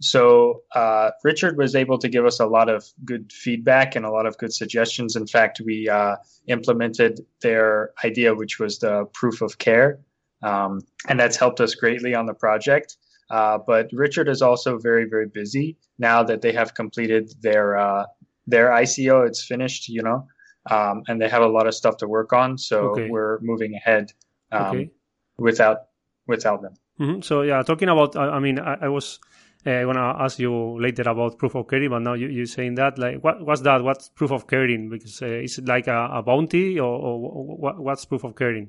so 0.00 0.62
uh, 0.74 1.10
Richard 1.24 1.56
was 1.56 1.74
able 1.74 1.98
to 1.98 2.08
give 2.08 2.26
us 2.26 2.38
a 2.38 2.46
lot 2.46 2.68
of 2.68 2.84
good 3.04 3.32
feedback 3.32 3.96
and 3.96 4.04
a 4.04 4.10
lot 4.10 4.26
of 4.26 4.36
good 4.36 4.52
suggestions. 4.52 5.16
In 5.16 5.26
fact, 5.26 5.60
we 5.64 5.88
uh, 5.88 6.16
implemented 6.48 7.20
their 7.40 7.92
idea, 8.04 8.34
which 8.34 8.58
was 8.58 8.78
the 8.78 9.06
proof 9.14 9.40
of 9.40 9.58
care, 9.58 10.00
um, 10.42 10.80
and 11.08 11.18
that's 11.18 11.36
helped 11.36 11.60
us 11.60 11.74
greatly 11.74 12.14
on 12.14 12.26
the 12.26 12.34
project. 12.34 12.96
Uh, 13.30 13.58
but 13.66 13.90
Richard 13.92 14.28
is 14.28 14.42
also 14.42 14.78
very, 14.78 15.04
very 15.08 15.26
busy 15.26 15.76
now 15.98 16.22
that 16.22 16.42
they 16.42 16.52
have 16.52 16.74
completed 16.74 17.32
their 17.40 17.76
uh, 17.76 18.04
their 18.46 18.70
ICO. 18.70 19.26
It's 19.26 19.42
finished, 19.42 19.88
you 19.88 20.02
know, 20.02 20.26
um, 20.70 21.02
and 21.08 21.20
they 21.20 21.28
have 21.28 21.42
a 21.42 21.48
lot 21.48 21.66
of 21.66 21.74
stuff 21.74 21.96
to 21.98 22.08
work 22.08 22.32
on. 22.32 22.58
So 22.58 22.90
okay. 22.90 23.08
we're 23.08 23.40
moving 23.40 23.74
ahead 23.74 24.12
um, 24.52 24.62
okay. 24.62 24.90
without 25.38 25.78
without 26.26 26.62
them. 26.62 26.74
Mm-hmm. 27.00 27.20
So 27.22 27.42
yeah, 27.42 27.62
talking 27.62 27.88
about, 27.88 28.16
I, 28.16 28.28
I 28.28 28.38
mean, 28.38 28.58
I, 28.58 28.76
I 28.82 28.88
was 28.88 29.18
I'm 29.66 29.86
gonna 29.86 30.16
ask 30.18 30.38
you 30.38 30.80
later 30.80 31.02
about 31.02 31.38
proof 31.38 31.56
of 31.56 31.66
caring, 31.68 31.90
but 31.90 31.98
now 32.00 32.14
you, 32.14 32.28
you're 32.28 32.46
saying 32.46 32.76
that 32.76 32.98
like 32.98 33.22
what, 33.22 33.44
what's 33.44 33.62
that? 33.62 33.82
What's 33.82 34.08
proof 34.10 34.30
of 34.30 34.46
caring? 34.46 34.88
Because 34.88 35.20
uh, 35.22 35.26
is 35.26 35.58
it 35.58 35.66
like 35.66 35.88
a, 35.88 36.08
a 36.12 36.22
bounty 36.22 36.78
or, 36.78 36.86
or 36.86 37.56
what, 37.56 37.78
what's 37.78 38.04
proof 38.04 38.24
of 38.24 38.36
caring? 38.36 38.68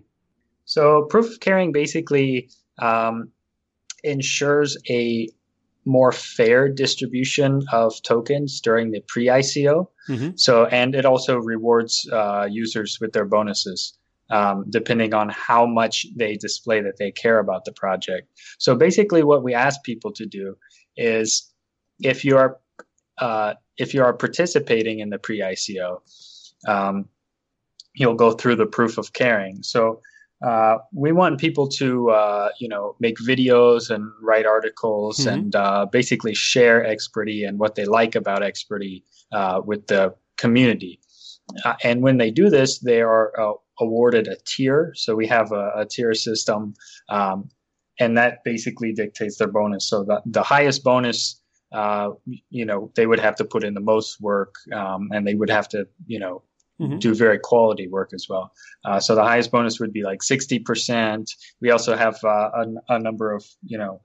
So 0.66 1.04
proof 1.04 1.30
of 1.32 1.40
caring 1.40 1.72
basically 1.72 2.50
um, 2.80 3.32
ensures 4.04 4.78
a 4.90 5.30
more 5.86 6.12
fair 6.12 6.68
distribution 6.68 7.64
of 7.72 7.94
tokens 8.04 8.60
during 8.60 8.92
the 8.92 9.02
pre-ICO. 9.08 9.88
Mm-hmm. 10.10 10.30
So 10.36 10.66
and 10.66 10.96
it 10.96 11.06
also 11.06 11.38
rewards 11.38 12.10
uh, 12.12 12.48
users 12.50 12.98
with 13.00 13.14
their 13.14 13.26
bonuses. 13.26 13.98
Um, 14.30 14.66
depending 14.70 15.14
on 15.14 15.30
how 15.30 15.66
much 15.66 16.06
they 16.18 16.36
display 16.36 16.82
that 16.82 16.98
they 17.00 17.12
care 17.12 17.40
about 17.40 17.64
the 17.64 17.72
project. 17.72 18.28
So 18.60 18.76
basically, 18.76 19.24
what 19.24 19.42
we 19.42 19.54
ask 19.54 19.82
people 19.84 20.12
to 20.16 20.26
do 20.26 20.58
is 20.98 21.52
if 22.00 22.26
you 22.26 22.38
are 22.38 22.60
uh, 23.20 23.54
if 23.78 23.94
you 23.94 24.04
are 24.04 24.14
participating 24.14 25.00
in 25.00 25.10
the 25.10 25.18
pre-ICO, 25.18 26.00
um, 26.68 27.08
you'll 27.96 28.16
go 28.16 28.32
through 28.32 28.56
the 28.56 28.66
proof 28.66 28.98
of 28.98 29.14
caring. 29.14 29.64
So 29.64 30.02
uh, 30.46 30.78
we 30.94 31.12
want 31.12 31.40
people 31.40 31.68
to 31.68 32.10
uh, 32.12 32.50
you 32.60 32.68
know 32.68 32.96
make 33.00 33.18
videos 33.18 33.90
and 33.90 34.12
write 34.22 34.46
articles 34.46 35.20
mm-hmm. 35.20 35.30
and 35.30 35.56
uh, 35.56 35.86
basically 35.92 36.34
share 36.34 36.84
Experty 36.84 37.48
and 37.48 37.58
what 37.58 37.76
they 37.76 37.86
like 37.86 38.16
about 38.16 38.42
Experty 38.42 39.04
uh, 39.32 39.62
with 39.66 39.88
the 39.88 40.14
community. 40.38 41.00
Uh, 41.66 41.76
and 41.84 42.02
when 42.02 42.18
they 42.18 42.30
do 42.30 42.50
this, 42.50 42.80
they 42.80 43.02
are 43.02 43.32
awarded 43.80 44.28
a 44.28 44.36
tier. 44.46 44.92
So 44.96 45.16
we 45.16 45.28
have 45.28 45.52
a, 45.52 45.72
a 45.76 45.86
tier 45.86 46.14
system 46.14 46.74
um, 47.10 47.50
and 48.00 48.18
that 48.18 48.44
basically 48.44 48.94
dictates 48.94 49.38
their 49.38 49.48
bonus. 49.48 49.90
So 49.90 50.04
the, 50.04 50.22
the 50.26 50.44
highest 50.44 50.84
bonus, 50.84 51.42
uh, 51.72 52.12
you 52.50 52.66
know, 52.66 52.92
they 52.96 53.08
would 53.08 53.20
have 53.20 53.36
to 53.38 53.46
put 53.46 53.64
in 53.64 53.74
the 53.74 53.82
most 53.82 54.22
work, 54.22 54.56
um, 54.74 55.10
and 55.12 55.28
they 55.28 55.36
would 55.36 55.50
have 55.50 55.68
to, 55.70 55.88
you 56.06 56.20
know, 56.20 56.44
mm-hmm. 56.80 56.98
do 57.00 57.14
very 57.14 57.40
quality 57.40 57.88
work 57.88 58.12
as 58.14 58.28
well. 58.30 58.52
Uh, 58.86 59.00
so 59.00 59.16
the 59.16 59.24
highest 59.24 59.52
bonus 59.52 59.80
would 59.80 59.92
be 59.92 60.04
like 60.04 60.20
60%. 60.20 61.30
We 61.62 61.72
also 61.72 61.96
have 61.96 62.18
uh, 62.24 62.50
a, 62.54 62.66
a, 62.90 63.00
number 63.00 63.34
of, 63.34 63.46
you 63.66 63.78
know, 63.78 64.02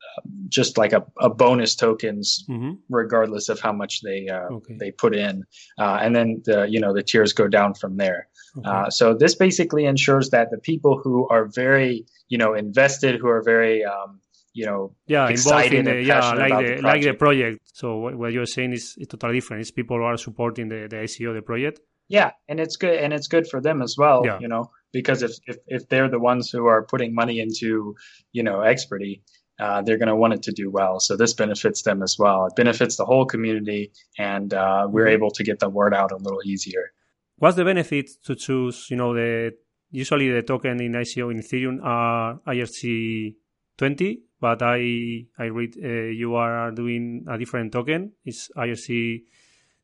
just 0.49 0.79
like 0.79 0.93
a, 0.93 1.05
a 1.21 1.29
bonus 1.31 1.75
tokens, 1.75 2.45
mm-hmm. 2.49 2.73
regardless 2.88 3.49
of 3.49 3.61
how 3.61 3.73
much 3.73 4.00
they 4.02 4.29
uh, 4.29 4.49
okay. 4.57 4.76
they 4.79 4.91
put 4.91 5.14
in. 5.14 5.45
Uh, 5.79 5.99
and 6.00 6.14
then 6.17 6.43
the, 6.45 6.64
you 6.69 6.81
know, 6.81 6.95
the 6.95 7.02
tiers 7.02 7.33
go 7.33 7.49
down 7.49 7.75
from 7.75 7.97
there. 7.97 8.29
Okay. 8.59 8.69
Uh, 8.69 8.91
so 8.91 9.14
this 9.14 9.35
basically 9.35 9.85
ensures 9.85 10.31
that 10.31 10.50
the 10.50 10.59
people 10.59 11.00
who 11.02 11.29
are 11.29 11.47
very, 11.47 12.07
you 12.29 12.38
know, 12.38 12.55
invested, 12.55 13.21
who 13.21 13.29
are 13.29 13.43
very, 13.43 13.85
um, 13.85 14.21
you 14.55 14.67
know, 14.67 14.95
yeah, 15.07 15.29
involved 15.29 15.73
in 15.73 15.87
the, 15.87 16.02
yeah, 16.02 16.33
like 16.33 16.67
the, 16.67 16.76
the 16.76 16.83
like 16.83 17.02
the 17.02 17.14
project. 17.14 17.61
So 17.73 17.97
what 17.97 18.33
you're 18.33 18.47
saying 18.47 18.73
is, 18.73 18.95
is 18.99 19.07
totally 19.09 19.35
different. 19.35 19.62
It's 19.62 19.71
people 19.71 19.97
who 19.97 20.05
are 20.05 20.19
supporting 20.19 20.69
the, 20.69 20.88
the 20.91 20.97
ICO, 20.97 21.35
the 21.35 21.41
project, 21.41 21.81
yeah, 22.12 22.33
and 22.47 22.61
it's 22.61 22.76
good, 22.76 22.99
and 22.99 23.11
it's 23.14 23.26
good 23.26 23.49
for 23.49 23.61
them 23.62 23.81
as 23.81 23.97
well. 23.97 24.21
Yeah. 24.23 24.38
You 24.38 24.47
know, 24.47 24.71
because 24.92 25.23
if, 25.23 25.33
if 25.47 25.57
if 25.66 25.88
they're 25.88 26.11
the 26.11 26.19
ones 26.21 26.50
who 26.50 26.66
are 26.66 26.83
putting 26.85 27.14
money 27.14 27.40
into, 27.40 27.97
you 28.33 28.42
know, 28.42 28.59
Experty, 28.59 29.23
uh, 29.59 29.81
they're 29.81 29.97
going 29.97 30.14
to 30.14 30.14
want 30.14 30.35
it 30.35 30.42
to 30.42 30.52
do 30.52 30.71
well. 30.71 31.00
So 31.00 31.16
this 31.16 31.33
benefits 31.33 31.83
them 31.83 32.02
as 32.02 32.19
well. 32.19 32.45
It 32.47 32.54
benefits 32.54 32.97
the 32.97 33.07
whole 33.07 33.25
community, 33.25 33.92
and 34.19 34.52
uh, 34.52 34.88
we're 34.90 35.07
mm-hmm. 35.07 35.14
able 35.14 35.31
to 35.31 35.42
get 35.42 35.59
the 35.59 35.71
word 35.71 35.95
out 35.95 36.12
a 36.12 36.16
little 36.16 36.42
easier. 36.45 36.92
What's 37.37 37.57
the 37.57 37.64
benefit 37.64 38.11
to 38.26 38.35
choose? 38.35 38.88
You 38.90 38.99
know, 38.99 39.14
the 39.14 39.54
usually 39.90 40.31
the 40.31 40.42
token 40.42 40.83
in 40.83 40.92
ICO 40.92 41.31
in 41.33 41.38
Ethereum 41.40 41.78
are 41.83 42.40
ERC 42.47 43.37
twenty, 43.78 44.21
but 44.38 44.61
I 44.61 45.25
I 45.38 45.45
read 45.45 45.78
uh, 45.83 46.12
you 46.21 46.35
are 46.35 46.73
doing 46.73 47.25
a 47.26 47.38
different 47.38 47.73
token. 47.73 48.12
It's 48.23 48.50
ERC 48.54 49.23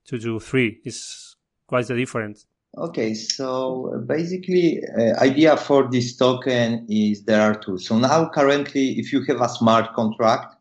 two 0.04 0.18
two 0.18 0.40
three. 0.40 0.80
Is 0.85 1.27
What's 1.68 1.88
the 1.88 1.96
difference? 1.96 2.46
Okay, 2.76 3.14
so 3.14 4.04
basically, 4.06 4.82
uh, 4.98 5.18
idea 5.20 5.56
for 5.56 5.90
this 5.90 6.16
token 6.16 6.87
is 6.88 7.25
there 7.25 7.40
are 7.40 7.54
two. 7.54 7.78
So 7.78 7.98
now, 7.98 8.28
currently, 8.28 8.98
if 8.98 9.12
you 9.12 9.22
have 9.25 9.40
a 9.40 9.48
smart 9.48 9.94
contract, 9.94 10.54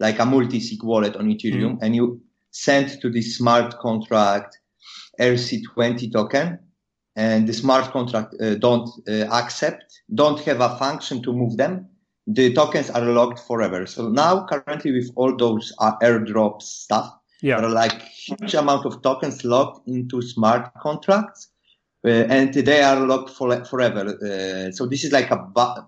like 0.00 0.18
a 0.18 0.26
multi-sig 0.26 0.82
wallet 0.82 1.16
on 1.16 1.26
Ethereum, 1.26 1.74
mm. 1.74 1.78
and 1.82 1.94
you 1.94 2.20
send 2.50 3.00
to 3.00 3.10
this 3.10 3.36
smart 3.36 3.78
contract 3.78 4.58
ERC20 5.20 6.12
token, 6.12 6.58
and 7.14 7.46
the 7.46 7.52
smart 7.52 7.92
contract 7.92 8.34
uh, 8.40 8.54
don't 8.54 8.88
uh, 9.08 9.26
accept, 9.32 10.00
don't 10.14 10.40
have 10.40 10.60
a 10.60 10.76
function 10.78 11.22
to 11.22 11.32
move 11.32 11.56
them, 11.56 11.86
the 12.26 12.52
tokens 12.54 12.90
are 12.90 13.02
locked 13.02 13.38
forever. 13.40 13.86
So 13.86 14.08
now, 14.08 14.46
currently, 14.46 14.92
with 14.92 15.10
all 15.14 15.36
those 15.36 15.72
uh, 15.78 15.92
airdrop 16.02 16.62
stuff, 16.62 17.14
yeah. 17.44 17.60
There 17.60 17.66
are 17.66 17.72
like 17.72 18.00
huge 18.02 18.54
amount 18.54 18.86
of 18.86 19.02
tokens 19.02 19.44
locked 19.44 19.86
into 19.86 20.22
smart 20.22 20.72
contracts, 20.80 21.48
uh, 22.02 22.08
and 22.08 22.54
they 22.54 22.82
are 22.82 23.06
locked 23.06 23.30
for 23.30 23.64
forever. 23.66 24.04
Uh, 24.16 24.72
so 24.72 24.86
this 24.86 25.04
is 25.04 25.12
like 25.12 25.30
a 25.30 25.36
bu- 25.36 25.82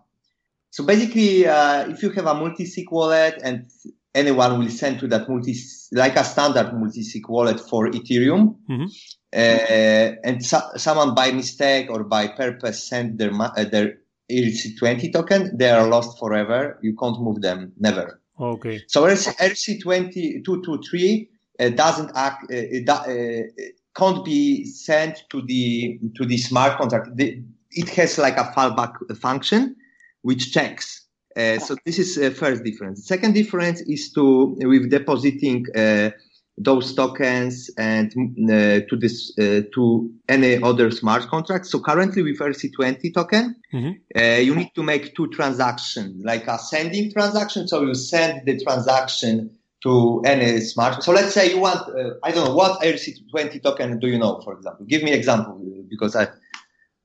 so 0.71 0.85
basically, 0.85 1.47
uh, 1.47 1.89
if 1.89 2.03
you 2.03 2.11
have 2.11 2.27
a 2.27 2.35
multi-sig 2.35 2.91
wallet 2.91 3.41
and 3.43 3.71
anyone 4.15 4.59
will 4.59 4.69
send 4.69 5.01
to 5.01 5.09
that 5.09 5.27
multi 5.31 5.55
like 5.93 6.17
a 6.17 6.25
standard 6.25 6.75
multi-sig 6.75 7.27
wallet 7.27 7.59
for 7.59 7.89
Ethereum, 7.91 8.57
mm-hmm. 8.69 8.85
uh, 9.33 10.29
and 10.29 10.45
so- 10.45 10.73
someone 10.77 11.15
by 11.15 11.33
mistake 11.33 11.89
or 11.89 12.05
by 12.05 12.29
purpose 12.29 12.87
send 12.87 13.19
their 13.19 13.33
uh, 13.33 13.65
their 13.65 14.01
ERC20 14.31 15.11
token, 15.11 15.57
they 15.57 15.71
are 15.71 15.89
lost 15.89 16.19
forever. 16.19 16.79
You 16.83 16.95
can't 16.97 17.19
move 17.23 17.41
them, 17.41 17.73
never. 17.79 18.21
Okay. 18.39 18.83
So 18.89 19.05
ERC20 19.05 20.45
223 20.45 21.31
uh, 21.59 21.71
doesn't 21.71 22.11
act, 22.15 22.45
uh, 22.45 22.55
it, 22.55 22.89
uh, 22.89 23.65
can't 23.97 24.25
be 24.25 24.65
sent 24.67 25.25
to 25.31 25.43
the 25.43 25.99
to 26.17 26.27
the 26.27 26.37
smart 26.37 26.79
contract. 26.79 27.17
The, 27.17 27.43
it 27.71 27.89
has 27.91 28.19
like 28.19 28.37
a 28.37 28.53
fallback 28.55 28.95
function 29.19 29.77
which 30.23 30.53
checks. 30.53 31.07
Uh, 31.37 31.59
so 31.59 31.77
this 31.85 31.99
is 31.99 32.17
the 32.17 32.31
first 32.31 32.65
difference. 32.65 33.07
Second 33.07 33.35
difference 33.35 33.81
is 33.83 34.13
to 34.13 34.57
with 34.61 34.91
depositing 34.91 35.67
uh, 35.75 36.11
those 36.59 36.95
tokens 36.95 37.71
and 37.77 38.11
uh, 38.51 38.81
to 38.89 38.97
this 38.99 39.35
to 39.35 40.11
any 40.29 40.63
other 40.63 40.91
smart 40.91 41.27
contract. 41.29 41.67
So 41.67 41.81
currently 41.81 42.23
with 42.23 42.39
ERC20 42.39 43.15
token, 43.15 43.57
mm-hmm. 43.73 44.43
you 44.43 44.55
need 44.55 44.73
to 44.75 44.83
make 44.83 45.15
two 45.15 45.29
transactions, 45.29 46.25
like 46.25 46.47
a 46.47 46.59
sending 46.59 47.13
transaction. 47.13 47.69
So 47.69 47.83
you 47.83 47.95
send 47.95 48.47
the 48.47 48.59
transaction 48.59 49.56
to 49.83 50.23
any 50.25 50.61
smart. 50.61 51.03
So 51.03 51.13
let's 51.13 51.33
say 51.33 51.51
you 51.51 51.61
want, 51.61 51.89
uh, 51.89 52.15
I 52.23 52.33
don't 52.33 52.49
know, 52.49 52.55
what 52.55 52.81
ERC20 52.83 53.63
token 53.63 53.99
do 53.99 54.09
you 54.09 54.19
know, 54.19 54.41
for 54.43 54.55
example? 54.55 54.87
Give 54.87 55.03
me 55.03 55.13
example 55.13 55.61
because 55.89 56.17
I, 56.17 56.29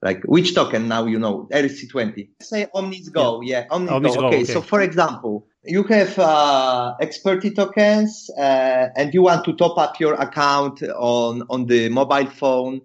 like 0.02 0.24
which 0.24 0.56
token 0.56 0.88
now 0.88 1.06
you 1.06 1.20
know 1.20 1.48
ERC20. 1.52 2.30
Say 2.42 2.68
OmiseGO, 2.74 3.42
yeah, 3.44 3.60
yeah 3.60 3.66
Omnis, 3.70 3.92
OmiseGO. 3.92 4.16
Go. 4.16 4.28
Okay. 4.28 4.38
okay. 4.38 4.46
so 4.46 4.62
for 4.62 4.82
example, 4.82 5.48
you 5.64 5.84
have 5.84 6.18
uh, 6.18 6.96
Experty 7.02 7.56
tokens 7.56 8.30
uh, 8.38 8.88
and 8.96 9.14
you 9.14 9.22
want 9.22 9.46
to 9.46 9.54
top 9.54 9.78
up 9.78 10.00
your 10.00 10.16
account 10.16 10.82
on 10.84 11.44
on 11.50 11.68
the 11.68 11.90
mobile 11.90 12.26
phone 12.26 12.82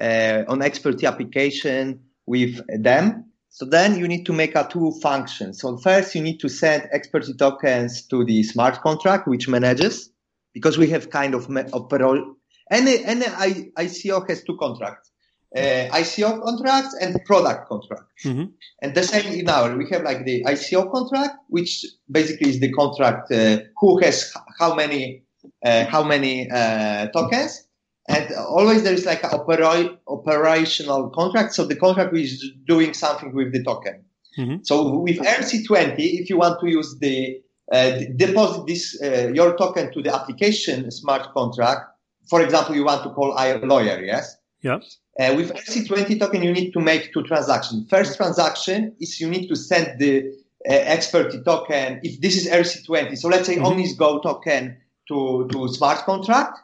uh, 0.00 0.44
on 0.46 0.60
Experty 0.60 1.08
application 1.08 2.00
with 2.26 2.60
them. 2.68 3.29
So 3.50 3.66
then 3.66 3.98
you 3.98 4.06
need 4.06 4.24
to 4.26 4.32
make 4.32 4.54
a 4.54 4.66
two 4.70 4.92
functions. 5.02 5.60
So 5.60 5.76
first 5.76 6.14
you 6.14 6.22
need 6.22 6.38
to 6.38 6.48
send 6.48 6.88
experty 6.94 7.36
tokens 7.36 8.06
to 8.06 8.24
the 8.24 8.42
smart 8.44 8.80
contract, 8.80 9.26
which 9.26 9.48
manages, 9.48 10.10
because 10.54 10.78
we 10.78 10.88
have 10.90 11.10
kind 11.10 11.34
of 11.34 11.48
opero- 11.48 12.34
any, 12.70 13.04
any 13.04 13.24
ICO 13.24 14.28
has 14.28 14.44
two 14.44 14.56
contracts. 14.56 15.10
Uh, 15.54 15.88
ICO 15.90 16.40
contracts 16.44 16.94
and 17.00 17.18
product 17.24 17.68
contracts. 17.68 18.24
Mm-hmm. 18.24 18.44
And 18.82 18.94
the 18.94 19.02
same 19.02 19.32
in 19.32 19.48
our, 19.48 19.76
we 19.76 19.88
have 19.90 20.04
like 20.04 20.24
the 20.24 20.44
ICO 20.44 20.92
contract, 20.92 21.34
which 21.48 21.84
basically 22.08 22.50
is 22.50 22.60
the 22.60 22.72
contract, 22.72 23.32
uh, 23.32 23.58
who 23.80 23.98
has 23.98 24.32
how 24.60 24.76
many, 24.76 25.24
uh, 25.64 25.86
how 25.86 26.04
many, 26.04 26.48
uh, 26.48 27.08
tokens 27.08 27.66
and 28.10 28.34
always 28.34 28.82
there 28.82 28.92
is 28.92 29.06
like 29.06 29.22
an 29.22 29.30
opera- 29.32 29.96
operational 30.08 31.10
contract. 31.10 31.54
So 31.54 31.64
the 31.64 31.76
contract 31.76 32.14
is 32.16 32.44
doing 32.66 32.92
something 32.92 33.32
with 33.32 33.52
the 33.52 33.62
token. 33.62 34.04
Mm-hmm. 34.38 34.56
So 34.62 34.98
with 34.98 35.18
ERC20, 35.18 35.94
if 35.98 36.30
you 36.30 36.38
want 36.38 36.60
to 36.60 36.68
use 36.68 36.98
the 36.98 37.40
uh, 37.72 38.00
deposit 38.16 38.66
this 38.66 39.00
uh, 39.00 39.30
your 39.32 39.56
token 39.56 39.92
to 39.92 40.02
the 40.02 40.12
application 40.14 40.90
smart 40.90 41.32
contract, 41.32 41.82
for 42.28 42.42
example, 42.42 42.74
you 42.74 42.84
want 42.84 43.02
to 43.04 43.10
call 43.10 43.36
a 43.38 43.58
lawyer, 43.58 44.02
yes? 44.02 44.36
Yeah. 44.62 44.80
Uh, 45.18 45.34
with 45.36 45.52
ERC20 45.52 46.18
token, 46.18 46.42
you 46.42 46.52
need 46.52 46.72
to 46.72 46.80
make 46.80 47.12
two 47.12 47.22
transactions. 47.22 47.88
First 47.88 48.16
transaction 48.16 48.94
is 49.00 49.20
you 49.20 49.28
need 49.28 49.48
to 49.48 49.56
send 49.56 50.00
the 50.00 50.32
uh, 50.68 50.72
experty 50.72 51.44
token. 51.44 52.00
If 52.02 52.20
this 52.20 52.36
is 52.36 52.48
ERC20, 52.48 53.16
so 53.18 53.28
let's 53.28 53.46
say 53.46 53.56
mm-hmm. 53.56 53.80
OmiseGO 53.80 54.22
token 54.22 54.78
to 55.08 55.48
to 55.52 55.68
smart 55.68 55.98
contract, 56.04 56.58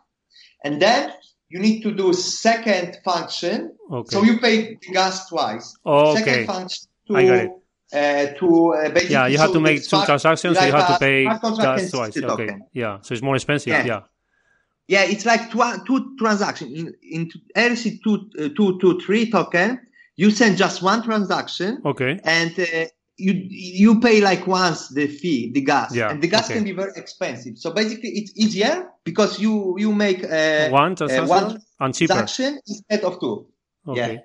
and 0.64 0.80
then 0.82 1.12
you 1.48 1.60
need 1.60 1.82
to 1.82 1.92
do 1.92 2.12
second 2.12 2.98
function. 3.04 3.76
Okay. 3.90 4.14
So 4.14 4.22
you 4.22 4.38
pay 4.38 4.74
the 4.74 4.92
gas 4.92 5.28
twice. 5.28 5.76
Oh, 5.84 6.12
okay. 6.12 6.24
Second 6.24 6.46
function 6.46 6.86
to, 7.08 7.16
I 7.16 7.26
got 7.26 7.38
it. 7.38 7.50
Uh, 7.92 8.38
to 8.38 8.74
uh, 8.74 8.88
basically, 8.88 9.12
yeah, 9.12 9.26
you 9.28 9.38
have 9.38 9.48
so 9.48 9.54
to 9.54 9.60
make 9.60 9.80
two 9.82 10.04
transactions, 10.04 10.58
so 10.58 10.64
you 10.64 10.72
have 10.72 10.88
to 10.88 10.98
pay 10.98 11.24
gas 11.24 11.90
twice. 11.90 12.16
Okay, 12.16 12.56
yeah, 12.72 12.98
so 13.00 13.14
it's 13.14 13.22
more 13.22 13.36
expensive. 13.36 13.68
Yeah, 13.68 13.84
yeah, 13.84 14.00
yeah 14.88 15.04
it's 15.04 15.24
like 15.24 15.52
two, 15.52 15.62
two 15.86 16.16
transactions 16.18 16.72
in 16.72 16.92
in 17.02 17.30
ERC 17.56 18.00
two 18.02 18.28
uh, 18.40 18.48
two 18.56 18.78
two 18.80 18.98
three 18.98 19.30
token. 19.30 19.80
You 20.16 20.32
send 20.32 20.56
just 20.56 20.82
one 20.82 21.04
transaction. 21.04 21.80
Okay, 21.84 22.18
and 22.24 22.58
uh, 22.58 22.86
you 23.16 23.32
you 23.48 24.00
pay 24.00 24.20
like 24.20 24.46
once 24.46 24.88
the 24.88 25.06
fee, 25.06 25.50
the 25.52 25.62
gas, 25.62 25.94
yeah, 25.94 26.10
and 26.10 26.22
the 26.22 26.28
gas 26.28 26.46
okay. 26.46 26.54
can 26.54 26.64
be 26.64 26.72
very 26.72 26.92
expensive. 26.96 27.58
So 27.58 27.72
basically, 27.72 28.10
it's 28.10 28.32
easier 28.36 28.90
because 29.04 29.40
you 29.40 29.76
you 29.78 29.92
make 29.92 30.22
uh, 30.22 30.68
one 30.68 30.96
transaction, 30.96 31.24
uh, 31.24 31.26
one 31.28 31.62
and 31.80 31.94
cheaper. 31.94 32.12
transaction 32.12 32.60
instead 32.66 33.04
of 33.04 33.18
two. 33.18 33.46
Okay, 33.88 34.14
yeah. 34.14 34.20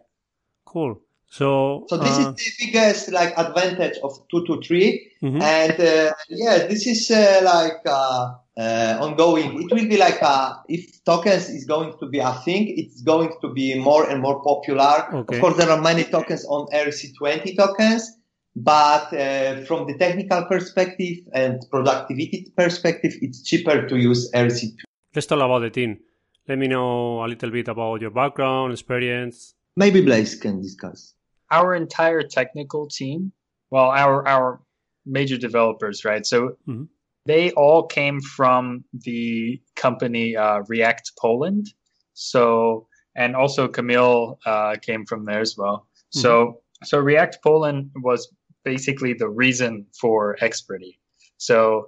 cool. 0.66 1.00
So 1.30 1.86
so 1.88 1.96
this 1.96 2.18
uh, 2.18 2.34
is 2.36 2.36
the 2.36 2.66
biggest 2.66 3.12
like 3.14 3.34
advantage 3.38 3.98
of 4.04 4.20
two 4.30 4.46
to 4.48 4.62
3 4.62 5.12
mm-hmm. 5.24 5.42
and 5.42 5.80
uh, 5.80 6.14
yeah, 6.28 6.68
this 6.68 6.86
is 6.86 7.10
uh, 7.10 7.40
like 7.46 7.80
uh, 7.86 8.98
ongoing. 9.00 9.64
It 9.64 9.72
will 9.74 9.88
be 9.88 9.96
like 9.96 10.20
if 10.68 11.02
tokens 11.06 11.48
is 11.48 11.64
going 11.64 11.98
to 12.00 12.06
be 12.08 12.20
a 12.20 12.34
thing, 12.34 12.78
it's 12.78 13.02
going 13.02 13.32
to 13.40 13.48
be 13.48 13.80
more 13.80 14.10
and 14.10 14.22
more 14.22 14.44
popular. 14.44 15.08
Okay. 15.14 15.38
Of 15.38 15.42
course, 15.42 15.56
there 15.56 15.70
are 15.70 15.82
many 15.82 16.04
tokens 16.04 16.44
on 16.44 16.68
ERC20 16.68 17.56
tokens 17.56 18.18
but 18.56 19.14
uh, 19.14 19.64
from 19.66 19.88
the 19.88 19.98
technical 19.98 20.44
perspective 20.46 21.18
and 21.34 21.62
productivity 21.72 22.52
perspective, 22.58 23.14
it's 23.22 23.44
cheaper 23.44 23.88
to 23.88 23.98
use 23.98 24.30
ERC2. 24.32 24.76
Let's 25.16 25.28
talk 25.28 25.38
about 25.38 25.60
the 25.60 25.70
team. 25.70 26.00
Let 26.48 26.58
me 26.58 26.68
know 26.68 27.24
a 27.24 27.28
little 27.28 27.52
bit 27.52 27.68
about 27.68 28.02
your 28.02 28.12
background, 28.12 28.74
experience. 28.74 29.54
Maybe 29.78 30.02
Blaze 30.02 30.36
can 30.36 30.62
discuss. 30.62 31.14
Our 31.50 31.76
entire 31.76 32.24
technical 32.24 32.88
team, 32.88 33.32
well, 33.70 33.90
our 33.90 34.28
our 34.28 34.62
major 35.06 35.38
developers, 35.38 36.04
right? 36.04 36.26
So 36.26 36.58
mm-hmm. 36.68 36.84
they 37.26 37.52
all 37.52 37.88
came 37.88 38.22
from 38.22 38.84
the 38.94 39.62
company 39.76 40.36
uh, 40.36 40.62
React 40.68 41.12
Poland. 41.20 41.68
So 42.14 42.88
and 43.16 43.36
also 43.36 43.68
Kamil 43.68 44.40
uh, 44.46 44.76
came 44.82 45.06
from 45.06 45.26
there 45.26 45.40
as 45.40 45.56
well. 45.58 45.88
Mm-hmm. 46.16 46.20
So 46.20 46.62
so 46.84 47.00
React 47.00 47.40
Poland 47.44 47.92
was 47.96 48.28
basically 48.64 49.14
the 49.14 49.30
reason 49.30 49.86
for 50.00 50.38
Experty. 50.42 50.98
So 51.38 51.88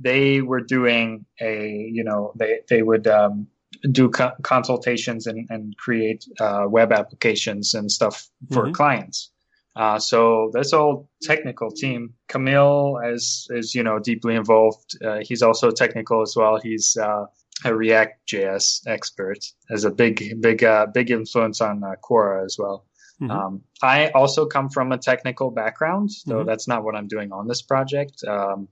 they 0.00 0.40
were 0.40 0.60
doing 0.60 1.26
a 1.40 1.90
you 1.92 2.04
know 2.04 2.32
they 2.36 2.60
they 2.68 2.82
would 2.82 3.06
um, 3.06 3.46
do 3.90 4.08
co- 4.08 4.32
consultations 4.42 5.26
and, 5.26 5.46
and 5.50 5.76
create 5.76 6.24
uh, 6.40 6.64
web 6.68 6.92
applications 6.92 7.74
and 7.74 7.90
stuff 7.90 8.28
for 8.52 8.64
mm-hmm. 8.64 8.72
clients. 8.72 9.30
Uh, 9.74 9.98
so 9.98 10.50
this 10.52 10.72
whole 10.72 11.08
technical 11.22 11.70
team, 11.70 12.12
Kamil 12.28 12.98
is 13.12 13.48
is 13.50 13.74
you 13.74 13.82
know 13.82 13.98
deeply 13.98 14.34
involved. 14.34 14.96
Uh, 15.02 15.20
he's 15.22 15.42
also 15.42 15.70
technical 15.70 16.22
as 16.22 16.34
well. 16.36 16.58
He's 16.62 16.96
uh, 16.96 17.24
a 17.64 17.74
React 17.74 18.20
JS 18.28 18.86
expert, 18.86 19.38
has 19.70 19.84
a 19.84 19.90
big 19.90 20.40
big 20.40 20.62
uh, 20.62 20.86
big 20.92 21.10
influence 21.10 21.60
on 21.60 21.82
uh, 21.82 21.94
Quora 22.02 22.44
as 22.44 22.56
well. 22.58 22.86
Mm-hmm. 23.22 23.30
Um, 23.30 23.62
I 23.82 24.08
also 24.10 24.46
come 24.46 24.68
from 24.68 24.90
a 24.92 24.98
technical 24.98 25.50
background, 25.50 26.10
so 26.10 26.34
mm-hmm. 26.34 26.48
that's 26.48 26.66
not 26.66 26.84
what 26.84 26.96
I'm 26.96 27.06
doing 27.06 27.32
on 27.32 27.46
this 27.46 27.62
project. 27.62 28.24
Um, 28.26 28.68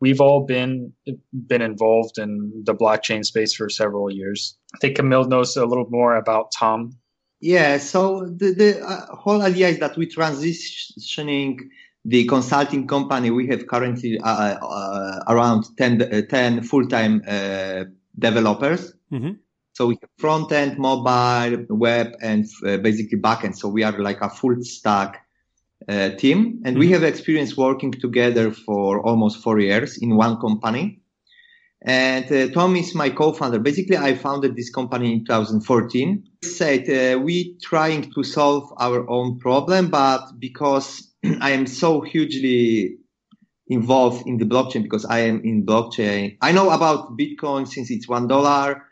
we've 0.00 0.20
all 0.20 0.44
been 0.44 0.92
been 1.32 1.62
involved 1.62 2.18
in 2.18 2.64
the 2.64 2.74
blockchain 2.74 3.24
space 3.24 3.54
for 3.54 3.68
several 3.68 4.10
years. 4.10 4.58
I 4.74 4.78
think 4.78 4.96
Kamil 4.96 5.24
knows 5.24 5.56
a 5.56 5.64
little 5.64 5.86
more 5.88 6.16
about 6.16 6.50
Tom. 6.58 6.98
Yeah, 7.40 7.78
so 7.78 8.24
the, 8.24 8.54
the 8.54 8.84
uh, 8.84 9.16
whole 9.16 9.42
idea 9.42 9.68
is 9.68 9.78
that 9.80 9.96
we're 9.96 10.08
transitioning 10.08 11.58
the 12.04 12.24
consulting 12.26 12.86
company. 12.86 13.30
We 13.30 13.48
have 13.48 13.66
currently 13.66 14.18
uh, 14.18 14.56
uh, 14.62 15.24
around 15.28 15.64
10, 15.76 16.02
uh, 16.02 16.22
10 16.28 16.62
full-time 16.62 17.22
uh, 17.26 17.84
developers. 18.16 18.92
Mm-hmm. 19.12 19.32
So 19.74 19.86
we 19.86 19.98
have 20.00 20.10
front 20.18 20.52
end, 20.52 20.78
mobile, 20.78 21.64
web, 21.70 22.12
and 22.20 22.44
uh, 22.66 22.76
basically 22.78 23.18
backend. 23.18 23.56
So 23.56 23.68
we 23.68 23.82
are 23.82 23.98
like 23.98 24.20
a 24.20 24.28
full 24.28 24.56
stack 24.62 25.24
uh, 25.88 26.10
team, 26.10 26.62
and 26.64 26.74
mm-hmm. 26.74 26.78
we 26.78 26.90
have 26.90 27.02
experience 27.02 27.56
working 27.56 27.92
together 27.92 28.52
for 28.52 29.00
almost 29.04 29.42
four 29.42 29.58
years 29.58 29.98
in 29.98 30.16
one 30.16 30.38
company. 30.40 31.00
And 31.84 32.30
uh, 32.30 32.48
Tom 32.52 32.76
is 32.76 32.94
my 32.94 33.10
co-founder. 33.10 33.58
Basically, 33.58 33.96
I 33.96 34.14
founded 34.14 34.54
this 34.54 34.70
company 34.70 35.14
in 35.14 35.24
2014. 35.24 36.22
Said 36.44 36.88
uh, 36.88 37.18
we 37.18 37.56
trying 37.60 38.12
to 38.12 38.22
solve 38.22 38.72
our 38.78 39.08
own 39.10 39.38
problem, 39.38 39.88
but 39.88 40.38
because 40.38 41.12
I 41.40 41.52
am 41.52 41.66
so 41.66 42.00
hugely 42.02 42.98
involved 43.68 44.26
in 44.26 44.38
the 44.38 44.44
blockchain, 44.44 44.82
because 44.82 45.04
I 45.06 45.20
am 45.20 45.40
in 45.42 45.64
blockchain, 45.64 46.36
I 46.40 46.52
know 46.52 46.70
about 46.70 47.16
Bitcoin 47.16 47.66
since 47.66 47.90
it's 47.90 48.06
one 48.06 48.28
dollar. 48.28 48.82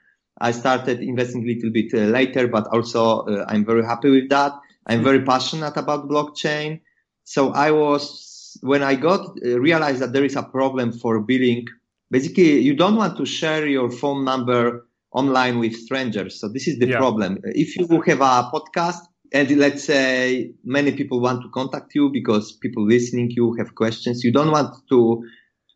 I 0.41 0.53
started 0.53 1.01
investing 1.01 1.43
a 1.43 1.47
little 1.47 1.71
bit 1.71 1.93
uh, 1.93 2.11
later, 2.11 2.49
but 2.49 2.67
also 2.69 3.21
uh, 3.21 3.45
I'm 3.49 3.65
very 3.65 3.85
happy 3.85 4.11
with 4.11 4.31
that. 4.31 4.53
I'm 4.87 5.05
very 5.05 5.23
passionate 5.23 5.77
about 5.77 6.09
blockchain. 6.09 6.81
So 7.25 7.53
I 7.53 7.71
was, 7.71 8.59
when 8.63 8.83
I 8.83 8.95
got, 8.95 9.21
uh, 9.45 9.61
realized 9.61 10.01
that 10.01 10.13
there 10.13 10.25
is 10.25 10.37
a 10.37 10.43
problem 10.43 10.93
for 10.93 11.21
billing. 11.21 11.67
Basically, 12.11 12.61
you 12.61 12.75
don't 12.75 12.97
want 12.97 13.17
to 13.19 13.27
share 13.27 13.67
your 13.69 13.91
phone 13.91 14.25
number 14.25 14.89
online 15.13 15.59
with 15.59 15.75
strangers. 15.75 16.41
So 16.41 16.49
this 16.49 16.67
is 16.67 16.79
the 16.79 16.89
yeah. 16.89 16.97
problem. 16.97 17.39
If 17.45 17.77
you 17.77 17.87
have 17.87 18.21
a 18.21 18.51
podcast 18.53 19.01
and 19.33 19.51
let's 19.59 19.85
say 19.85 20.53
many 20.65 20.93
people 20.93 21.21
want 21.21 21.43
to 21.43 21.49
contact 21.51 21.95
you 21.95 22.11
because 22.11 22.53
people 22.53 22.85
listening 22.85 23.31
you 23.31 23.55
have 23.55 23.75
questions, 23.75 24.25
you 24.25 24.33
don't 24.33 24.51
want 24.51 24.75
to 24.89 25.25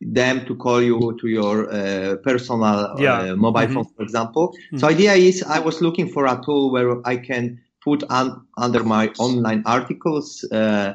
them 0.00 0.44
to 0.46 0.56
call 0.56 0.82
you 0.82 1.16
to 1.20 1.28
your 1.28 1.72
uh, 1.72 2.16
personal 2.16 2.64
uh, 2.64 2.96
yeah. 2.98 3.34
mobile 3.34 3.60
mm-hmm. 3.60 3.74
phone, 3.74 3.84
for 3.96 4.02
example. 4.02 4.48
Mm-hmm. 4.48 4.78
So 4.78 4.88
idea 4.88 5.12
is 5.14 5.42
I 5.42 5.60
was 5.60 5.80
looking 5.80 6.08
for 6.08 6.26
a 6.26 6.40
tool 6.44 6.72
where 6.72 7.06
I 7.06 7.16
can 7.16 7.60
put 7.82 8.02
un- 8.10 8.46
under 8.56 8.82
my 8.82 9.08
online 9.18 9.62
articles 9.66 10.44
uh, 10.50 10.94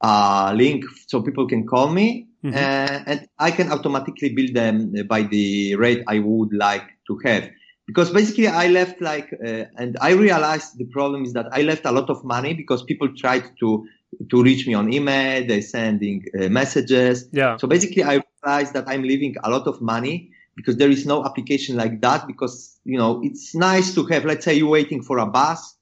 a 0.00 0.52
link 0.54 0.84
so 1.06 1.22
people 1.22 1.46
can 1.46 1.66
call 1.66 1.88
me 1.88 2.28
mm-hmm. 2.44 2.54
uh, 2.54 3.02
and 3.06 3.28
I 3.38 3.50
can 3.50 3.72
automatically 3.72 4.34
bill 4.34 4.52
them 4.52 4.92
by 5.08 5.22
the 5.22 5.76
rate 5.76 6.04
I 6.06 6.18
would 6.18 6.52
like 6.52 6.86
to 7.08 7.18
have. 7.24 7.50
Because 7.86 8.10
basically 8.10 8.48
I 8.48 8.68
left 8.68 9.00
like, 9.02 9.30
uh, 9.32 9.64
and 9.76 9.96
I 10.00 10.12
realized 10.12 10.78
the 10.78 10.86
problem 10.86 11.24
is 11.24 11.34
that 11.34 11.46
I 11.52 11.62
left 11.62 11.84
a 11.84 11.92
lot 11.92 12.08
of 12.08 12.24
money 12.24 12.54
because 12.54 12.82
people 12.82 13.08
tried 13.14 13.44
to 13.60 13.86
to 14.30 14.42
reach 14.42 14.66
me 14.66 14.74
on 14.74 14.92
email. 14.92 15.46
They're 15.46 15.62
sending 15.62 16.24
uh, 16.38 16.48
messages. 16.48 17.28
Yeah. 17.32 17.56
So 17.56 17.66
basically, 17.68 18.02
I 18.02 18.22
realized 18.42 18.74
that 18.74 18.84
I'm 18.88 19.02
leaving 19.02 19.34
a 19.42 19.50
lot 19.50 19.66
of 19.66 19.80
money 19.80 20.30
because 20.56 20.76
there 20.76 20.90
is 20.90 21.06
no 21.06 21.24
application 21.24 21.76
like 21.76 22.00
that. 22.00 22.26
Because 22.26 22.78
you 22.84 22.98
know, 22.98 23.20
it's 23.22 23.54
nice 23.54 23.94
to 23.94 24.04
have. 24.06 24.24
Let's 24.24 24.44
say 24.44 24.54
you're 24.54 24.68
waiting 24.68 25.02
for 25.02 25.18
a 25.18 25.26
bus, 25.26 25.76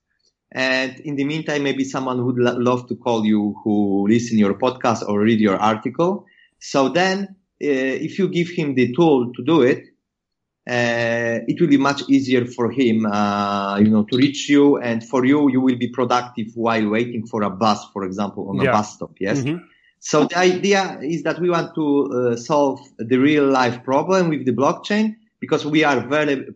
and 0.51 0.99
in 1.01 1.15
the 1.15 1.25
meantime, 1.25 1.63
maybe 1.63 1.83
someone 1.83 2.25
would 2.25 2.37
lo- 2.37 2.57
love 2.57 2.87
to 2.89 2.95
call 2.95 3.25
you 3.25 3.55
who 3.63 4.07
listen 4.07 4.37
your 4.37 4.53
podcast 4.53 5.07
or 5.07 5.21
read 5.21 5.39
your 5.39 5.57
article. 5.57 6.25
So 6.59 6.89
then, 6.89 7.35
uh, 7.63 8.05
if 8.07 8.19
you 8.19 8.29
give 8.29 8.49
him 8.49 8.75
the 8.75 8.93
tool 8.93 9.31
to 9.33 9.43
do 9.43 9.61
it, 9.61 9.92
uh, 10.65 11.43
it 11.47 11.59
will 11.59 11.67
be 11.67 11.77
much 11.77 12.03
easier 12.07 12.45
for 12.45 12.71
him, 12.71 13.05
uh, 13.05 13.77
you 13.79 13.89
know, 13.89 14.03
to 14.05 14.17
reach 14.17 14.47
you. 14.47 14.77
And 14.77 15.03
for 15.03 15.25
you, 15.25 15.49
you 15.49 15.59
will 15.59 15.75
be 15.75 15.89
productive 15.89 16.47
while 16.55 16.87
waiting 16.87 17.27
for 17.27 17.43
a 17.43 17.49
bus, 17.49 17.83
for 17.91 18.05
example, 18.05 18.49
on 18.49 18.61
yeah. 18.61 18.69
a 18.69 18.73
bus 18.73 18.95
stop. 18.95 19.11
Yes. 19.19 19.41
Mm-hmm. 19.41 19.57
So 19.99 20.25
the 20.25 20.37
idea 20.37 20.99
is 21.01 21.23
that 21.23 21.39
we 21.39 21.49
want 21.49 21.75
to 21.75 21.87
uh, 22.11 22.35
solve 22.37 22.79
the 22.97 23.17
real 23.17 23.45
life 23.45 23.83
problem 23.83 24.29
with 24.29 24.45
the 24.45 24.53
blockchain 24.53 25.15
because 25.39 25.65
we 25.65 25.83
are 25.83 25.99
very 26.07 26.47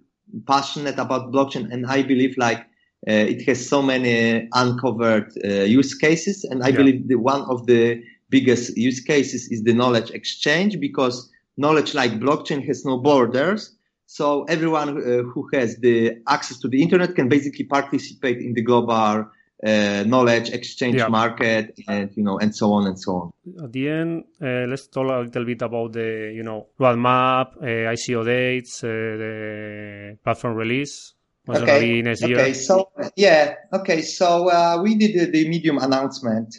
passionate 0.45 0.99
about 0.99 1.31
blockchain. 1.33 1.71
And 1.71 1.85
I 1.85 2.01
believe 2.01 2.37
like, 2.37 2.59
uh, 3.07 3.11
it 3.11 3.45
has 3.45 3.67
so 3.67 3.81
many 3.81 4.47
uncovered 4.53 5.31
uh, 5.43 5.63
use 5.63 5.93
cases. 5.93 6.45
And 6.45 6.63
I 6.63 6.69
yeah. 6.69 6.77
believe 6.77 7.07
the 7.07 7.15
one 7.15 7.41
of 7.41 7.65
the 7.67 8.01
biggest 8.29 8.77
use 8.77 9.01
cases 9.01 9.49
is 9.49 9.63
the 9.63 9.73
knowledge 9.73 10.11
exchange 10.11 10.79
because 10.79 11.29
knowledge 11.57 11.93
like 11.93 12.19
blockchain 12.19 12.65
has 12.65 12.85
no 12.85 12.97
borders 12.97 13.76
so 14.07 14.45
everyone 14.45 14.89
uh, 14.89 15.23
who 15.23 15.49
has 15.53 15.77
the 15.77 16.17
access 16.27 16.57
to 16.59 16.69
the 16.69 16.81
internet 16.81 17.13
can 17.13 17.27
basically 17.27 17.65
participate 17.65 18.37
in 18.37 18.53
the 18.53 18.61
global 18.61 19.25
uh, 19.65 20.03
knowledge 20.07 20.49
exchange 20.51 20.95
yeah. 20.95 21.07
market 21.07 21.77
and 21.87 22.09
you 22.15 22.23
know 22.23 22.39
and 22.39 22.55
so 22.55 22.71
on 22.71 22.87
and 22.87 22.97
so 22.97 23.15
on 23.15 23.33
at 23.63 23.71
the 23.73 23.89
end 23.89 24.23
uh, 24.41 24.65
let's 24.69 24.87
talk 24.87 25.09
a 25.09 25.19
little 25.19 25.45
bit 25.45 25.61
about 25.61 25.91
the 25.91 26.31
you 26.33 26.41
know 26.41 26.67
roadmap 26.79 27.57
uh, 27.57 27.91
ico 27.91 28.23
dates 28.23 28.81
uh, 28.83 28.87
the 28.87 30.17
platform 30.23 30.55
release 30.55 31.13
okay. 31.49 32.01
okay 32.01 32.53
so 32.53 32.89
yeah 33.17 33.55
okay 33.73 34.01
so 34.01 34.49
uh, 34.49 34.79
we 34.81 34.95
did 34.95 35.19
the, 35.19 35.31
the 35.31 35.49
medium 35.49 35.79
announcement 35.79 36.55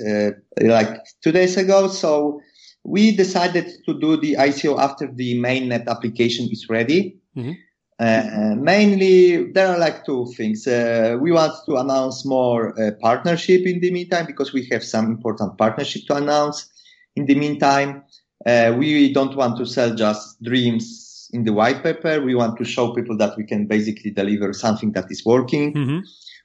like 0.61 1.01
two 1.23 1.33
days 1.33 1.57
ago 1.57 1.89
so 1.89 2.41
we 2.85 3.15
decided 3.15 3.71
to 3.85 3.99
do 4.01 4.17
the 4.17 4.35
ico 4.35 4.79
after 4.79 5.07
the 5.13 5.39
mainnet 5.41 5.87
application 5.87 6.49
is 6.51 6.69
ready 6.69 7.19
Mm-hmm. 7.39 7.53
Uh, 8.01 8.55
mainly, 8.57 9.51
there 9.53 9.69
are 9.69 9.79
like 9.79 10.05
two 10.05 10.33
things. 10.37 10.67
Uh, 10.67 11.17
we 11.21 11.33
want 11.33 11.53
to 11.67 11.77
announce 11.77 12.25
more 12.25 12.81
uh, 12.81 12.93
partnership 13.01 13.67
in 13.67 13.81
the 13.81 13.91
meantime 13.91 14.25
because 14.25 14.53
we 14.53 14.69
have 14.71 14.85
some 14.85 15.07
important 15.07 15.59
partnership 15.59 16.03
to 16.07 16.15
announce. 16.15 16.71
In 17.17 17.27
the 17.27 17.35
meantime, 17.35 18.05
uh, 18.47 18.73
we 18.79 19.13
don't 19.13 19.35
want 19.35 19.59
to 19.59 19.67
sell 19.67 19.95
just 19.95 20.41
dreams 20.43 21.08
in 21.33 21.45
the 21.45 21.53
white 21.53 21.83
paper. 21.83 22.21
We 22.21 22.35
want 22.35 22.57
to 22.59 22.65
show 22.65 22.93
people 22.93 23.17
that 23.19 23.37
we 23.37 23.45
can 23.45 23.67
basically 23.67 24.11
deliver 24.11 24.53
something 24.53 24.93
that 24.93 25.11
is 25.11 25.25
working. 25.25 25.75
Mm-hmm. 25.75 25.99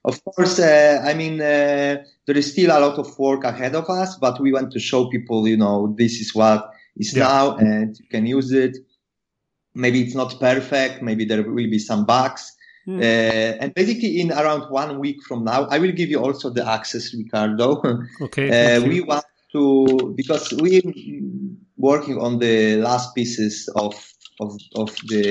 Of 0.06 0.24
course, 0.26 0.60
uh, 0.60 1.02
I 1.06 1.14
mean, 1.14 1.40
uh, 1.40 2.04
there 2.26 2.38
is 2.38 2.52
still 2.52 2.78
a 2.78 2.80
lot 2.80 3.00
of 3.00 3.18
work 3.18 3.46
ahead 3.46 3.74
of 3.74 3.90
us, 3.90 4.18
but 4.18 4.40
we 4.42 4.52
want 4.52 4.72
to 4.74 4.80
show 4.80 5.10
people, 5.10 5.48
you 5.48 5.56
know, 5.56 5.96
this 5.98 6.20
is 6.20 6.36
what 6.36 6.72
is 6.98 7.16
yeah. 7.16 7.24
now 7.24 7.56
and 7.56 7.98
you 7.98 8.06
can 8.10 8.26
use 8.26 8.52
it 8.52 8.78
maybe 9.76 10.02
it's 10.02 10.16
not 10.16 10.40
perfect. 10.40 11.02
Maybe 11.02 11.26
there 11.26 11.44
will 11.44 11.56
be 11.56 11.80
some 11.80 12.06
bugs. 12.06 12.56
Mm. 12.88 13.00
Uh, 13.00 13.58
and 13.62 13.74
basically, 13.74 14.20
in 14.20 14.32
around 14.32 14.70
one 14.70 15.00
week 15.00 15.24
from 15.24 15.46
now, 15.46 15.68
I 15.68 15.80
will 15.80 15.92
give 15.92 16.10
you 16.10 16.20
also 16.20 16.50
the 16.50 16.68
access, 16.68 17.14
Ricardo. 17.14 17.82
Okay. 18.22 18.78
uh, 18.78 18.82
we 18.84 19.02
want 19.02 19.26
to 19.54 20.14
because 20.18 20.52
we're 20.54 20.82
working 21.78 22.20
on 22.20 22.40
the 22.40 22.78
last 22.78 23.16
pieces 23.16 23.70
of 23.76 23.94
of 24.40 24.60
of 24.76 24.96
the 25.08 25.30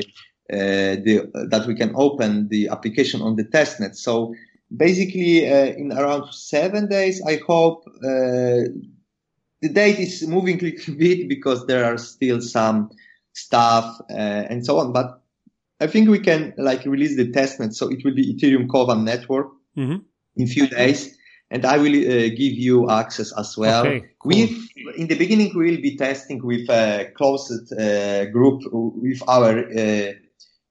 uh, 0.52 0.96
the 1.04 1.30
that 1.50 1.66
we 1.66 1.74
can 1.74 1.92
open 1.94 2.48
the 2.48 2.68
application 2.68 3.20
on 3.22 3.36
the 3.36 3.44
testnet. 3.44 3.96
So 3.96 4.34
basically, 4.74 5.50
uh, 5.50 5.66
in 5.66 5.92
around 5.92 6.32
seven 6.32 6.88
days, 6.88 7.22
I 7.26 7.40
hope. 7.46 7.84
Uh, 8.02 8.70
the 9.62 9.68
date 9.68 10.00
is 10.00 10.26
moving 10.26 10.58
a 10.58 10.70
little 10.70 10.94
bit 10.98 11.28
because 11.28 11.66
there 11.66 11.84
are 11.84 11.96
still 11.96 12.40
some 12.40 12.90
stuff 13.32 14.00
uh, 14.10 14.14
and 14.14 14.66
so 14.66 14.78
on. 14.78 14.92
But 14.92 15.22
I 15.80 15.86
think 15.86 16.08
we 16.08 16.18
can 16.18 16.52
like 16.58 16.84
release 16.84 17.16
the 17.16 17.30
testnet, 17.30 17.72
so 17.72 17.88
it 17.88 18.04
will 18.04 18.14
be 18.14 18.34
Ethereum 18.34 18.66
Kovan 18.66 19.04
network 19.04 19.52
mm-hmm. 19.76 19.98
in 20.36 20.46
few 20.46 20.66
days, 20.66 21.16
and 21.52 21.64
I 21.66 21.76
will 21.76 21.94
uh, 21.94 22.28
give 22.40 22.54
you 22.66 22.90
access 22.90 23.30
as 23.38 23.56
well. 23.56 23.86
Okay, 23.86 24.00
cool. 24.18 24.30
We 24.30 24.36
in 24.96 25.06
the 25.06 25.16
beginning 25.16 25.52
we 25.54 25.70
will 25.70 25.82
be 25.82 25.96
testing 25.96 26.44
with 26.44 26.68
a 26.70 27.12
closed 27.16 27.72
uh, 27.72 28.24
group 28.36 28.62
with 28.72 29.20
our 29.28 29.58
uh, 29.58 30.12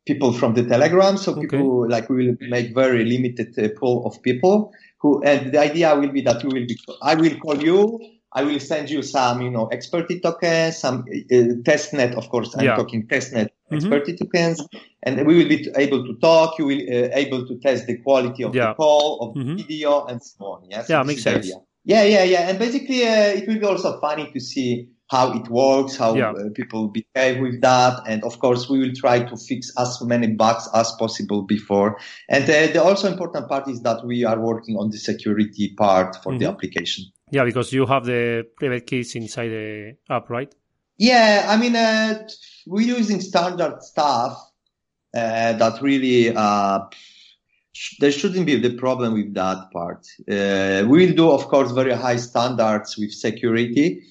people 0.05 0.33
from 0.33 0.55
the 0.55 0.63
Telegram. 0.63 1.15
So 1.17 1.31
Okay. 1.31 1.47
people 1.47 1.87
like 1.87 2.09
we 2.09 2.15
will 2.27 2.37
make 2.49 2.73
very 2.73 3.05
limited 3.05 3.57
uh, 3.57 3.69
pool 3.79 4.05
of 4.07 4.21
people 4.23 4.73
who, 5.01 5.23
and 5.23 5.51
the 5.53 5.59
idea 5.59 5.95
will 5.95 6.11
be 6.11 6.21
that 6.21 6.43
you 6.43 6.49
will 6.49 6.67
be, 6.67 6.77
I 7.01 7.15
will 7.15 7.37
call 7.37 7.61
you. 7.61 7.99
I 8.33 8.43
will 8.43 8.59
send 8.59 8.89
you 8.89 9.01
some, 9.01 9.41
you 9.41 9.51
know, 9.51 9.67
Experty 9.73 10.21
tokens, 10.21 10.77
some 10.77 10.99
uh, 10.99 11.35
testnet, 11.67 12.15
of 12.15 12.29
course. 12.29 12.55
I'm 12.55 12.65
Yeah. 12.65 12.75
talking 12.75 13.07
testnet 13.07 13.49
Mhm. 13.71 13.79
Experty 13.81 14.17
tokens, 14.17 14.61
and 15.03 15.25
we 15.25 15.35
will 15.37 15.47
be 15.47 15.67
able 15.77 16.05
to 16.05 16.13
talk. 16.19 16.59
You 16.59 16.65
will 16.65 16.81
uh, 16.81 17.09
able 17.13 17.47
to 17.47 17.57
test 17.59 17.87
the 17.87 17.97
quality 17.97 18.43
of 18.43 18.53
Yeah. 18.53 18.67
the 18.69 18.73
call, 18.75 19.19
of 19.21 19.35
Mhm. 19.35 19.57
the 19.57 19.63
video, 19.63 20.05
and 20.05 20.21
so 20.21 20.45
on. 20.45 20.59
Yes, 20.69 20.89
Yeah, 20.89 20.99
this 21.03 21.07
makes 21.07 21.23
sense. 21.23 21.45
idea. 21.45 21.55
Yeah, 21.85 22.03
yeah, 22.03 22.23
yeah. 22.23 22.49
And 22.49 22.59
basically, 22.59 23.03
uh, 23.07 23.37
it 23.39 23.47
will 23.47 23.59
be 23.59 23.65
also 23.65 23.99
funny 23.99 24.29
to 24.33 24.39
see 24.39 24.87
how 25.07 25.33
it 25.33 25.49
works, 25.49 25.97
how 25.97 26.15
Yeah. 26.15 26.31
uh, 26.31 26.49
people 26.53 26.89
behave 26.89 27.41
with 27.41 27.59
that. 27.61 28.01
And 28.07 28.23
of 28.23 28.39
course, 28.39 28.69
we 28.69 28.79
will 28.79 28.93
try 28.93 29.23
to 29.23 29.35
fix 29.35 29.71
as 29.77 29.99
many 30.01 30.27
bugs 30.27 30.69
as 30.73 30.91
possible 30.99 31.41
before. 31.41 31.97
And 32.29 32.43
uh, 32.43 32.67
the 32.73 32.81
also 32.83 33.07
important 33.11 33.47
part 33.49 33.67
is 33.67 33.81
that 33.81 34.05
we 34.05 34.23
are 34.25 34.39
working 34.39 34.75
on 34.77 34.89
the 34.91 34.97
security 34.97 35.73
part 35.77 36.15
for 36.23 36.37
the 36.37 36.45
Mhm. 36.45 36.49
application. 36.53 37.05
Yeah, 37.31 37.45
because 37.45 37.73
you 37.73 37.85
have 37.87 38.05
the 38.05 38.45
private 38.59 38.85
keys 38.85 39.15
inside 39.15 39.49
the 39.49 39.93
app, 40.09 40.29
right? 40.29 40.53
Yeah, 41.01 41.47
I 41.49 41.57
mean, 41.57 41.75
uh, 41.75 42.27
we're 42.67 42.95
using 42.97 43.21
standard 43.21 43.81
stuff 43.81 44.33
uh, 45.17 45.53
that 45.53 45.81
really 45.81 46.31
uh, 46.35 46.81
sh- 47.73 47.95
there 47.99 48.11
shouldn't 48.11 48.45
be 48.45 48.57
the 48.57 48.75
problem 48.75 49.13
with 49.13 49.33
that 49.33 49.71
part. 49.73 50.05
Uh, 50.29 50.85
we 50.87 51.07
will 51.07 51.15
do, 51.15 51.31
of 51.31 51.47
course, 51.47 51.71
very 51.71 51.93
high 51.93 52.17
standards 52.17 52.97
with 52.99 53.11
security 53.11 54.03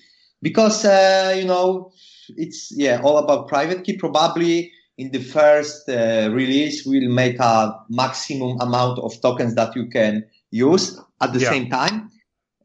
because 0.42 0.84
uh, 0.84 1.32
you 1.38 1.44
know 1.44 1.92
it's 2.36 2.72
yeah 2.76 3.00
all 3.04 3.18
about 3.18 3.46
private 3.46 3.84
key. 3.84 3.96
Probably 3.96 4.72
in 4.98 5.12
the 5.12 5.20
first 5.20 5.88
uh, 5.88 6.28
release, 6.32 6.84
we'll 6.84 7.08
make 7.22 7.38
a 7.38 7.72
maximum 7.88 8.60
amount 8.60 8.98
of 8.98 9.12
tokens 9.22 9.54
that 9.54 9.76
you 9.76 9.86
can 9.88 10.24
use 10.50 10.98
at 11.20 11.32
the 11.34 11.38
Yeah. 11.40 11.50
same 11.50 11.70
time. 11.70 12.10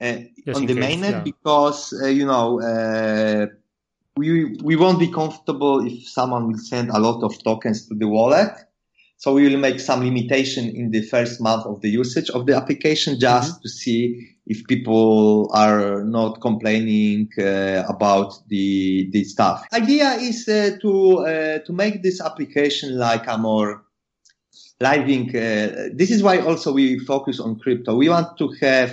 Uh, 0.01 0.17
on 0.55 0.65
the 0.65 0.73
case, 0.73 0.83
mainnet 0.83 1.11
yeah. 1.11 1.23
because 1.23 1.93
uh, 2.03 2.07
you 2.07 2.25
know 2.25 2.59
uh, 2.59 3.45
we 4.17 4.57
we 4.63 4.75
won't 4.75 4.99
be 4.99 5.11
comfortable 5.11 5.85
if 5.85 6.07
someone 6.07 6.47
will 6.47 6.57
send 6.57 6.89
a 6.89 6.99
lot 6.99 7.23
of 7.23 7.41
tokens 7.43 7.87
to 7.87 7.95
the 7.95 8.07
wallet. 8.07 8.51
So 9.17 9.33
we 9.33 9.47
will 9.47 9.57
make 9.57 9.79
some 9.79 10.03
limitation 10.03 10.69
in 10.69 10.91
the 10.91 11.01
first 11.01 11.39
month 11.41 11.65
of 11.65 11.81
the 11.81 11.89
usage 11.89 12.29
of 12.29 12.45
the 12.45 12.55
application 12.55 13.17
just 13.19 13.53
Mm-hmm. 13.53 13.61
to 13.61 13.69
see 13.69 14.27
if 14.45 14.67
people 14.67 15.49
are 15.53 16.03
not 16.03 16.41
complaining 16.41 17.29
uh, 17.39 17.83
about 17.87 18.33
the 18.49 19.09
the 19.11 19.23
stuff. 19.23 19.65
Idea 19.73 20.11
is 20.15 20.47
uh, 20.47 20.77
to 20.81 20.91
uh, 21.19 21.59
to 21.65 21.73
make 21.73 22.03
this 22.03 22.21
application 22.21 22.97
like 22.97 23.25
a 23.27 23.37
more 23.37 23.83
living. 24.79 25.29
Uh, 25.29 25.89
this 25.93 26.11
is 26.11 26.21
why 26.21 26.39
also 26.39 26.73
we 26.73 26.99
focus 26.99 27.39
on 27.39 27.59
crypto. 27.59 27.95
We 27.95 28.09
want 28.09 28.37
to 28.37 28.49
have 28.61 28.91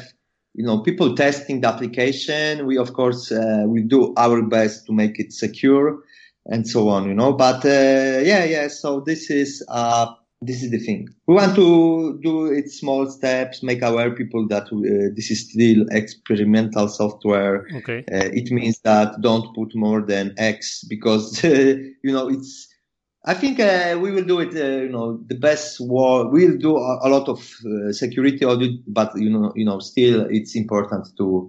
you 0.54 0.64
know 0.64 0.80
people 0.80 1.14
testing 1.14 1.60
the 1.60 1.68
application. 1.68 2.66
We 2.66 2.78
of 2.78 2.92
course 2.92 3.32
uh, 3.32 3.64
we 3.66 3.82
do 3.82 4.12
our 4.16 4.42
best 4.42 4.86
to 4.86 4.92
make 4.92 5.18
it 5.18 5.32
secure 5.32 6.02
and 6.46 6.68
so 6.68 6.88
on. 6.88 7.08
You 7.08 7.14
know, 7.14 7.32
but 7.32 7.64
uh, 7.64 8.20
yeah, 8.22 8.44
yeah. 8.44 8.68
So 8.68 9.00
this 9.00 9.30
is 9.30 9.64
uh, 9.68 10.12
this 10.40 10.62
is 10.62 10.70
the 10.70 10.78
thing. 10.78 11.08
We 11.26 11.34
want 11.34 11.54
to 11.54 12.18
do 12.22 12.46
it 12.46 12.70
small 12.70 13.08
steps, 13.10 13.62
make 13.62 13.82
aware 13.82 14.10
people 14.10 14.46
that 14.48 14.64
uh, 14.64 15.14
this 15.14 15.30
is 15.30 15.50
still 15.50 15.86
experimental 15.90 16.88
software. 16.88 17.66
Okay. 17.76 18.00
Uh, 18.12 18.28
it 18.32 18.50
means 18.50 18.80
that 18.80 19.20
don't 19.20 19.54
put 19.54 19.74
more 19.74 20.02
than 20.02 20.34
X 20.36 20.84
because 20.84 21.42
you 21.44 21.94
know 22.04 22.28
it's. 22.28 22.68
I 23.24 23.35
think 23.35 23.61
uh, 23.61 23.96
we 24.00 24.11
will 24.11 24.24
do 24.24 24.40
it. 24.40 24.54
Uh, 24.54 24.82
you 24.82 24.88
know, 24.88 25.20
the 25.26 25.37
best 25.37 25.80
war. 25.80 26.28
We'll 26.28 26.56
do 26.58 26.76
a, 26.76 26.98
a 27.06 27.08
lot 27.08 27.28
of 27.28 27.38
uh, 27.64 27.92
security 27.92 28.44
audit, 28.44 28.80
but 28.87 29.16
you 29.16 29.30
know, 29.30 29.52
you 29.54 29.64
know, 29.64 29.78
still 29.78 30.26
it's 30.28 30.56
important 30.56 31.08
to 31.18 31.48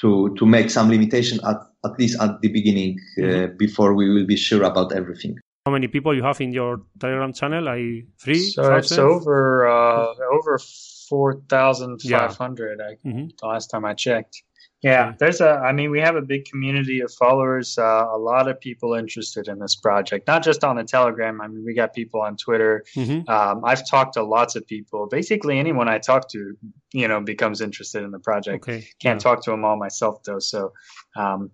to 0.00 0.34
to 0.38 0.46
make 0.46 0.70
some 0.70 0.88
limitation 0.88 1.40
at 1.44 1.56
at 1.84 1.98
least 1.98 2.20
at 2.20 2.40
the 2.40 2.48
beginning 2.48 2.98
uh, 3.22 3.48
before 3.58 3.94
we 3.94 4.10
will 4.10 4.26
be 4.26 4.36
sure 4.36 4.62
about 4.62 4.92
everything. 4.92 5.36
How 5.64 5.72
many 5.72 5.88
people 5.88 6.14
you 6.14 6.22
have 6.22 6.40
in 6.40 6.52
your 6.52 6.82
Telegram 7.00 7.32
channel? 7.32 7.68
I 7.68 8.04
three. 8.20 8.38
So 8.38 8.76
it's 8.76 8.92
over 8.92 9.66
uh, 9.66 10.14
over 10.32 10.60
four 11.08 11.42
thousand 11.48 12.00
five 12.02 12.36
hundred. 12.36 12.80
I 12.80 12.96
Mhm. 13.04 13.30
the 13.40 13.46
last 13.46 13.70
time 13.70 13.84
I 13.84 13.94
checked. 13.94 14.42
Yeah, 14.82 15.14
there's 15.18 15.40
a. 15.40 15.52
I 15.52 15.72
mean, 15.72 15.90
we 15.90 16.00
have 16.00 16.16
a 16.16 16.22
big 16.22 16.44
community 16.44 17.00
of 17.00 17.12
followers. 17.12 17.78
Uh, 17.78 18.06
a 18.12 18.18
lot 18.18 18.46
of 18.46 18.60
people 18.60 18.94
interested 18.94 19.48
in 19.48 19.58
this 19.58 19.74
project, 19.74 20.26
not 20.26 20.44
just 20.44 20.62
on 20.64 20.76
the 20.76 20.84
Telegram. 20.84 21.40
I 21.40 21.48
mean, 21.48 21.64
we 21.64 21.74
got 21.74 21.94
people 21.94 22.20
on 22.20 22.36
Twitter. 22.36 22.84
Mhm. 22.94 23.26
Um, 23.28 23.64
I've 23.64 23.88
talked 23.88 24.14
to 24.14 24.22
lots 24.22 24.54
of 24.54 24.66
people. 24.66 25.06
Basically, 25.06 25.58
anyone 25.58 25.88
I 25.88 25.98
talk 25.98 26.28
to, 26.32 26.56
you 26.92 27.08
know, 27.08 27.20
becomes 27.22 27.62
interested 27.62 28.02
in 28.02 28.10
the 28.10 28.18
project. 28.18 28.68
Okay. 28.68 28.86
Can't 29.00 29.20
talk 29.20 29.42
to 29.44 29.50
them 29.50 29.64
all 29.64 29.76
myself 29.76 30.22
though, 30.24 30.40
so 30.40 30.72
um, 31.16 31.50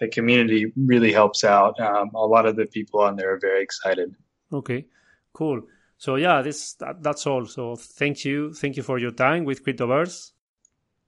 the 0.00 0.08
community 0.08 0.72
really 0.76 1.12
helps 1.12 1.44
out. 1.44 1.78
Um, 1.78 2.10
a 2.14 2.26
lot 2.26 2.46
of 2.46 2.56
the 2.56 2.66
people 2.66 3.00
on 3.00 3.14
there 3.14 3.32
are 3.34 3.38
very 3.38 3.62
excited. 3.62 4.16
Okay, 4.52 4.86
cool. 5.34 5.62
So 5.98 6.16
yeah, 6.16 6.42
this 6.42 6.74
that, 6.74 7.00
that's 7.02 7.26
all. 7.28 7.46
So 7.46 7.76
thank 7.76 8.24
you, 8.24 8.52
thank 8.54 8.76
you 8.76 8.82
for 8.82 8.98
your 8.98 9.12
time 9.12 9.44
with 9.44 9.64
Cryptoverse. 9.64 10.32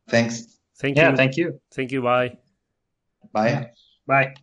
Thanks. 0.08 0.51
Thank 0.78 0.96
Yeah, 0.96 1.10
you, 1.10 1.16
thank 1.16 1.36
you. 1.36 1.60
thank 1.70 1.92
you. 1.92 2.02
Bye. 2.02 2.38
Bye. 3.32 3.70
Bye. 4.06 4.34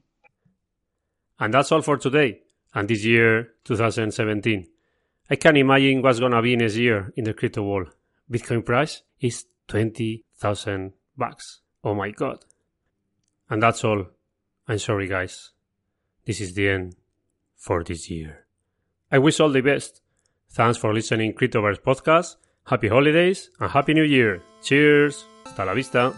And 1.39 1.54
that's 1.54 1.72
all 1.72 1.82
for 1.82 1.98
today 1.98 2.42
and 2.74 2.88
this 2.88 3.04
year 3.06 3.54
2017. 3.65 4.68
I 5.30 5.36
can 5.36 5.58
imagine 5.58 6.02
what's 6.02 6.20
gonna 6.20 6.42
be 6.42 6.56
next 6.56 6.76
year 6.76 7.13
in 7.15 7.24
the 7.26 7.34
crypto 7.34 7.63
world. 7.63 7.89
Bitcoin 8.32 8.65
price 8.65 9.04
is 9.20 9.46
twenty 9.68 10.24
thousand 10.38 10.94
bucks. 11.18 11.62
Oh 11.84 11.94
my 11.94 12.12
god. 12.12 12.44
And 13.50 13.62
that's 13.62 13.84
all. 13.84 14.06
I'm 14.68 14.80
sorry 14.80 15.08
guys. 15.08 15.52
This 16.26 16.42
is 16.42 16.54
the 16.54 16.70
end 16.70 16.96
for 17.56 17.84
this 17.84 18.10
year. 18.10 18.46
I 19.12 19.18
wish 19.20 19.39
all 19.39 19.50
the 19.52 19.62
best. 19.62 20.02
Thanks 20.52 20.78
for 20.78 20.94
listening 20.94 21.34
Cryptoverse 21.34 21.80
podcast. 21.82 22.36
Happy 22.65 22.88
holidays 22.88 23.50
and 23.60 23.72
happy 23.72 23.94
new 23.94 24.04
year. 24.04 24.42
Cheers. 24.63 25.26
Hasta 25.50 25.66
la 25.66 25.74
vista. 25.74 26.14